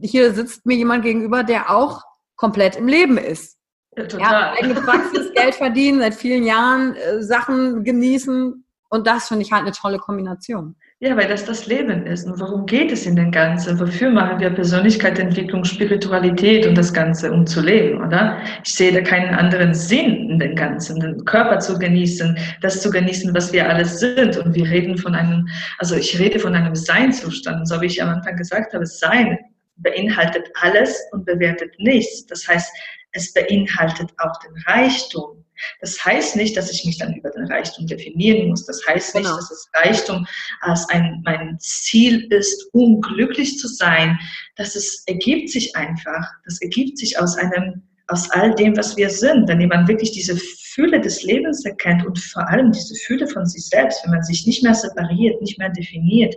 [0.00, 2.02] hier sitzt mir jemand gegenüber, der auch
[2.36, 3.58] komplett im Leben ist.
[3.96, 4.32] Ja, total.
[4.32, 9.50] Ja, eigene Praxis, Geld verdienen, seit vielen Jahren äh, Sachen genießen und das finde ich
[9.50, 10.76] halt eine tolle Kombination.
[11.00, 12.24] Ja, weil das das Leben ist.
[12.24, 13.78] Und worum geht es in dem Ganzen?
[13.80, 18.40] Wofür machen wir Persönlichkeitsentwicklung, Spiritualität und das Ganze, um zu leben, oder?
[18.64, 22.90] Ich sehe da keinen anderen Sinn in dem Ganzen, den Körper zu genießen, das zu
[22.90, 24.36] genießen, was wir alles sind.
[24.38, 27.68] Und wir reden von einem, also ich rede von einem Seinzustand.
[27.68, 29.36] So wie ich am Anfang gesagt habe, Sein
[29.76, 32.24] beinhaltet alles und bewertet nichts.
[32.26, 32.72] Das heißt,
[33.12, 35.43] es beinhaltet auch den Reichtum
[35.80, 38.66] das heißt nicht, dass ich mich dann über den Reichtum definieren muss.
[38.66, 39.36] Das heißt nicht, genau.
[39.36, 40.26] dass das Reichtum
[40.60, 44.18] als ein, mein Ziel ist, um glücklich zu sein.
[44.56, 46.26] Das ist, ergibt sich einfach.
[46.44, 49.48] Das ergibt sich aus einem, aus all dem, was wir sind.
[49.48, 50.36] Wenn jemand wirklich diese
[50.74, 54.46] Fülle des Lebens erkennt und vor allem diese Fülle von sich selbst, wenn man sich
[54.46, 56.34] nicht mehr separiert, nicht mehr definiert,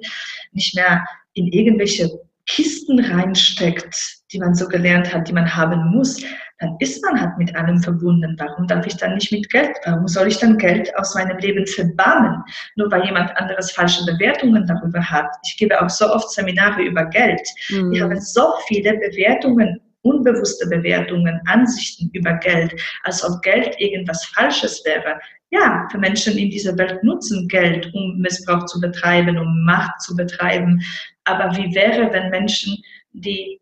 [0.51, 2.09] nicht mehr in irgendwelche
[2.45, 3.95] Kisten reinsteckt,
[4.32, 6.21] die man so gelernt hat, die man haben muss,
[6.60, 8.36] dann ist man halt mit allem verbunden.
[8.39, 9.76] Warum darf ich dann nicht mit Geld?
[9.86, 12.41] Warum soll ich dann Geld aus meinem Leben verbannen,
[12.76, 15.30] nur weil jemand anderes falsche Bewertungen darüber hat?
[15.45, 17.47] Ich gebe auch so oft Seminare über Geld.
[17.70, 17.91] Mhm.
[17.91, 24.84] Wir haben so viele Bewertungen unbewusste Bewertungen, Ansichten über Geld, als ob Geld irgendwas Falsches
[24.86, 25.20] wäre.
[25.49, 30.16] Ja, für Menschen in dieser Welt nutzen Geld, um Missbrauch zu betreiben, um Macht zu
[30.16, 30.82] betreiben.
[31.24, 32.78] Aber wie wäre, wenn Menschen,
[33.14, 33.60] die,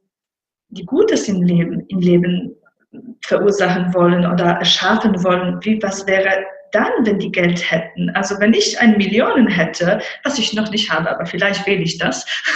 [0.70, 2.56] die Gutes im Leben, im Leben
[3.22, 8.10] verursachen wollen oder erschaffen wollen, wie, was wäre dann, wenn die Geld hätten?
[8.12, 11.98] Also wenn ich ein Millionen hätte, was ich noch nicht habe, aber vielleicht wähle ich
[11.98, 12.26] das,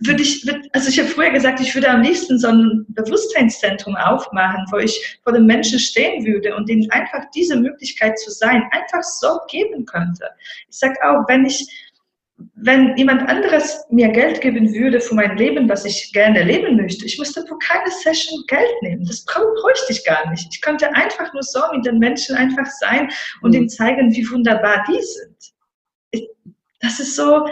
[0.00, 4.66] würde ich, also ich habe früher gesagt, ich würde am liebsten so ein Bewusstseinszentrum aufmachen,
[4.70, 9.02] wo ich vor den Menschen stehen würde und ihnen einfach diese Möglichkeit zu sein, einfach
[9.02, 10.28] so geben könnte.
[10.68, 11.66] Ich sage auch, wenn ich,
[12.56, 17.04] wenn jemand anderes mir Geld geben würde für mein Leben, was ich gerne leben möchte,
[17.04, 19.04] ich müsste für keine Session Geld nehmen.
[19.06, 20.48] Das bräuchte ich gar nicht.
[20.50, 23.10] Ich könnte einfach nur so mit den Menschen einfach sein
[23.42, 23.56] und mhm.
[23.56, 26.26] ihnen zeigen, wie wunderbar die sind.
[26.80, 27.46] das ist so,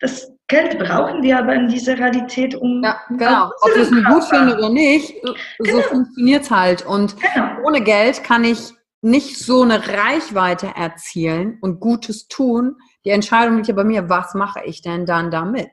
[0.00, 2.80] das, Geld brauchen wir aber in dieser Realität, um.
[2.82, 3.50] Ja, genau.
[3.62, 5.80] Ob wir es mir gut finden oder nicht, so genau.
[5.82, 6.86] funktioniert es halt.
[6.86, 7.62] Und genau.
[7.64, 8.72] ohne Geld kann ich
[9.02, 12.76] nicht so eine Reichweite erzielen und Gutes tun.
[13.06, 15.70] Die Entscheidung liegt ja bei mir, was mache ich denn dann damit?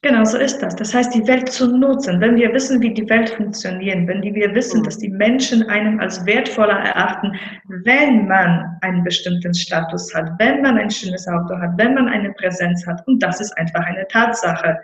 [0.00, 0.74] Genau, so ist das.
[0.74, 2.18] Das heißt, die Welt zu nutzen.
[2.18, 4.84] Wenn wir wissen, wie die Welt funktioniert, wenn wir wissen, mhm.
[4.84, 7.38] dass die Menschen einen als wertvoller erachten,
[7.84, 12.32] wenn man einen bestimmten Status hat, wenn man ein schönes Auto hat, wenn man eine
[12.32, 13.06] Präsenz hat.
[13.06, 14.78] Und das ist einfach eine Tatsache,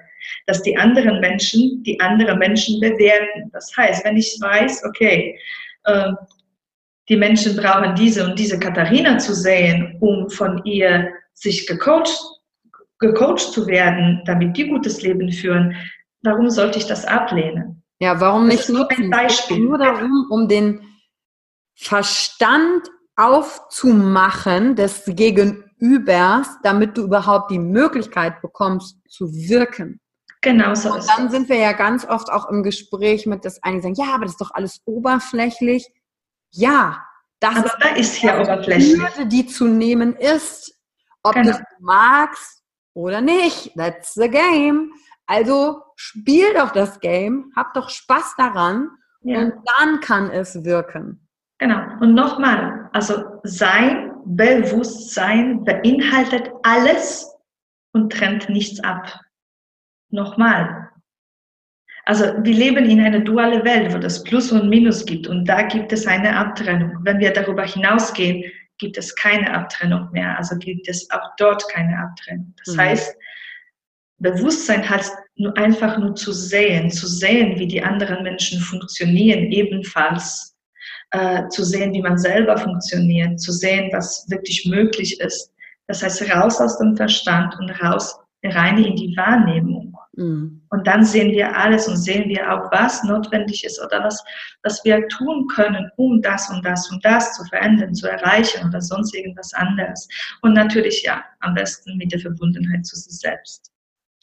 [0.46, 3.50] dass die anderen Menschen die anderen Menschen bewerten.
[3.52, 5.36] Das heißt, wenn ich weiß, okay,
[5.84, 6.12] äh,
[7.08, 11.08] die Menschen brauchen diese und diese Katharina zu sehen, um von ihr
[11.40, 12.38] sich gecoacht
[12.98, 15.76] gecoacht zu werden, damit die gutes Leben führen,
[16.22, 17.82] warum sollte ich das ablehnen?
[18.00, 19.10] Ja, warum nicht nutzen?
[19.10, 19.60] Beispiel.
[19.60, 20.80] Nur darum, um den
[21.74, 30.00] Verstand aufzumachen des Gegenübers, damit du überhaupt die Möglichkeit bekommst zu wirken.
[30.40, 30.92] Genau so.
[30.92, 34.14] Und dann sind wir ja ganz oft auch im Gespräch mit, dass einige sagen, ja,
[34.14, 35.88] aber das ist doch alles oberflächlich.
[36.50, 37.04] Ja,
[37.40, 39.00] das aber ist, da ist hier oberflächlich.
[39.00, 40.77] Hürde, die zu nehmen ist.
[41.28, 41.50] Ob genau.
[41.52, 42.62] du es magst
[42.94, 43.72] oder nicht.
[43.76, 44.92] That's the game.
[45.26, 48.88] Also spiel doch das Game, hab doch Spaß daran
[49.20, 49.38] ja.
[49.38, 51.28] und dann kann es wirken.
[51.58, 51.80] Genau.
[52.00, 57.30] Und nochmal, also sein Bewusstsein beinhaltet alles
[57.92, 59.20] und trennt nichts ab.
[60.10, 60.90] Nochmal.
[62.04, 65.62] Also wir leben in einer dualen Welt, wo es Plus und Minus gibt und da
[65.62, 66.96] gibt es eine Abtrennung.
[67.02, 70.36] Wenn wir darüber hinausgehen, gibt es keine Abtrennung mehr.
[70.38, 72.54] Also gibt es auch dort keine Abtrennung.
[72.64, 72.80] Das mhm.
[72.80, 73.16] heißt,
[74.18, 80.56] Bewusstsein heißt nur einfach nur zu sehen, zu sehen, wie die anderen Menschen funktionieren, ebenfalls
[81.10, 85.52] äh, zu sehen, wie man selber funktioniert, zu sehen, was wirklich möglich ist.
[85.86, 89.96] Das heißt, raus aus dem Verstand und raus rein in die Wahrnehmung.
[90.18, 90.60] Mhm.
[90.70, 94.22] Und dann sehen wir alles und sehen wir auch, was notwendig ist oder was,
[94.64, 98.80] was wir tun können, um das und das und das zu verändern, zu erreichen oder
[98.80, 100.08] sonst irgendwas anderes.
[100.42, 103.70] Und natürlich, ja, am besten mit der Verbundenheit zu sich selbst.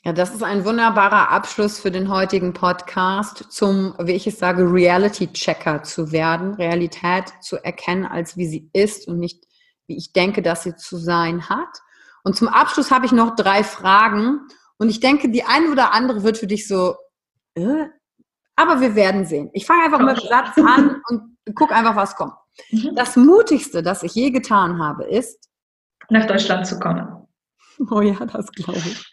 [0.03, 4.71] Ja, das ist ein wunderbarer Abschluss für den heutigen Podcast zum, wie ich es sage,
[4.71, 9.45] Reality-Checker zu werden, Realität zu erkennen, als wie sie ist und nicht,
[9.87, 11.81] wie ich denke, dass sie zu sein hat.
[12.23, 14.41] Und zum Abschluss habe ich noch drei Fragen.
[14.77, 16.95] Und ich denke, die eine oder andere wird für dich so,
[17.55, 17.85] äh?
[18.55, 19.49] aber wir werden sehen.
[19.53, 22.33] Ich fange einfach mit dem Satz an und guck einfach, was kommt.
[22.71, 22.95] Mhm.
[22.95, 25.49] Das Mutigste, das ich je getan habe, ist,
[26.09, 27.27] nach Deutschland zu kommen.
[27.91, 29.11] Oh ja, das glaube ich.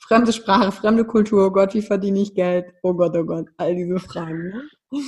[0.00, 2.72] Fremde Sprache, fremde Kultur, oh Gott, wie verdiene ich Geld?
[2.82, 4.48] Oh Gott, oh Gott, all diese Fragen.
[4.48, 5.02] Ne?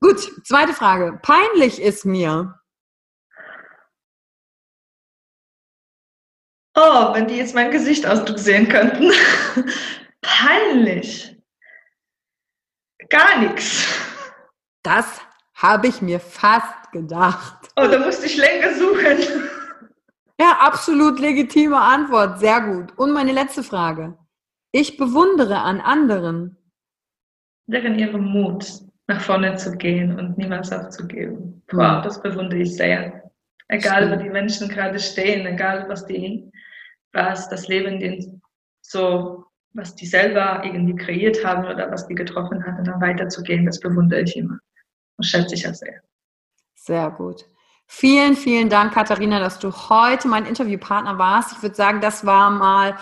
[0.00, 1.20] Gut, zweite Frage.
[1.22, 2.54] Peinlich ist mir.
[6.74, 9.10] Oh, wenn die jetzt mein Gesichtsausdruck sehen könnten.
[10.22, 11.36] Peinlich.
[13.10, 13.86] Gar nichts.
[14.82, 15.20] Das
[15.54, 17.68] habe ich mir fast gedacht.
[17.76, 19.48] Oh, da musste ich länger suchen.
[20.40, 22.40] Ja, absolut legitime Antwort.
[22.40, 22.96] Sehr gut.
[22.98, 24.16] Und meine letzte Frage.
[24.72, 26.56] Ich bewundere an anderen.
[27.66, 28.66] Deren ihren Mut,
[29.06, 31.62] nach vorne zu gehen und niemals aufzugeben.
[31.70, 32.02] Wow, hm.
[32.02, 33.21] das bewundere ich sehr.
[33.72, 36.52] Egal, wo die Menschen gerade stehen, egal, was die
[37.12, 38.42] was das Leben den
[38.82, 43.64] so, was die selber irgendwie kreiert haben oder was die getroffen hat und dann weiterzugehen,
[43.64, 44.58] das bewundere ich immer
[45.16, 46.00] und schätze ich auch sehr.
[46.74, 47.46] Sehr gut.
[47.86, 51.52] Vielen, vielen Dank, Katharina, dass du heute mein Interviewpartner warst.
[51.52, 52.96] Ich würde sagen, das war mal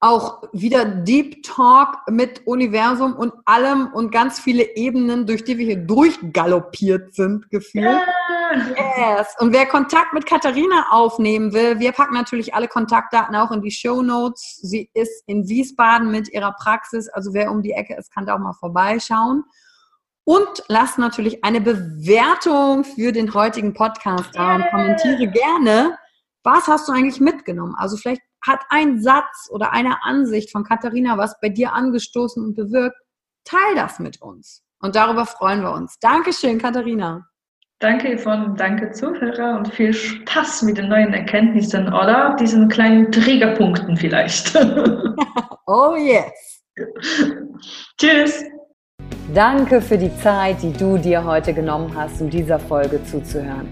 [0.00, 5.66] auch wieder Deep Talk mit Universum und allem und ganz viele Ebenen, durch die wir
[5.66, 7.84] hier durchgaloppiert sind, gefühlt.
[7.84, 8.41] Yeah.
[8.52, 9.34] Yes.
[9.38, 13.70] Und wer Kontakt mit Katharina aufnehmen will, wir packen natürlich alle Kontaktdaten auch in die
[13.70, 14.58] Show Notes.
[14.62, 18.34] Sie ist in Wiesbaden mit ihrer Praxis, also wer um die Ecke ist, kann da
[18.34, 19.44] auch mal vorbeischauen.
[20.24, 25.98] Und lass natürlich eine Bewertung für den heutigen Podcast da und kommentiere gerne,
[26.44, 27.74] was hast du eigentlich mitgenommen?
[27.76, 32.54] Also vielleicht hat ein Satz oder eine Ansicht von Katharina was bei dir angestoßen und
[32.54, 32.96] bewirkt.
[33.44, 34.62] Teil das mit uns.
[34.80, 35.98] Und darüber freuen wir uns.
[36.00, 37.26] Dankeschön, Katharina.
[37.82, 38.54] Danke, Yvonne.
[38.56, 39.58] Danke, Zuhörer.
[39.58, 44.54] Und viel Spaß mit den neuen Erkenntnissen oder diesen kleinen Triggerpunkten vielleicht.
[45.66, 46.62] oh yes.
[47.98, 48.44] Tschüss.
[49.34, 53.66] Danke für die Zeit, die du dir heute genommen hast, um dieser Folge zuzuhören.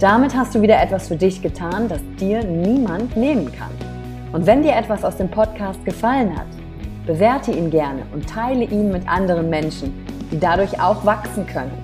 [0.00, 3.72] Damit hast du wieder etwas für dich getan, das dir niemand nehmen kann.
[4.32, 6.46] Und wenn dir etwas aus dem Podcast gefallen hat,
[7.06, 9.92] bewerte ihn gerne und teile ihn mit anderen Menschen,
[10.32, 11.83] die dadurch auch wachsen können.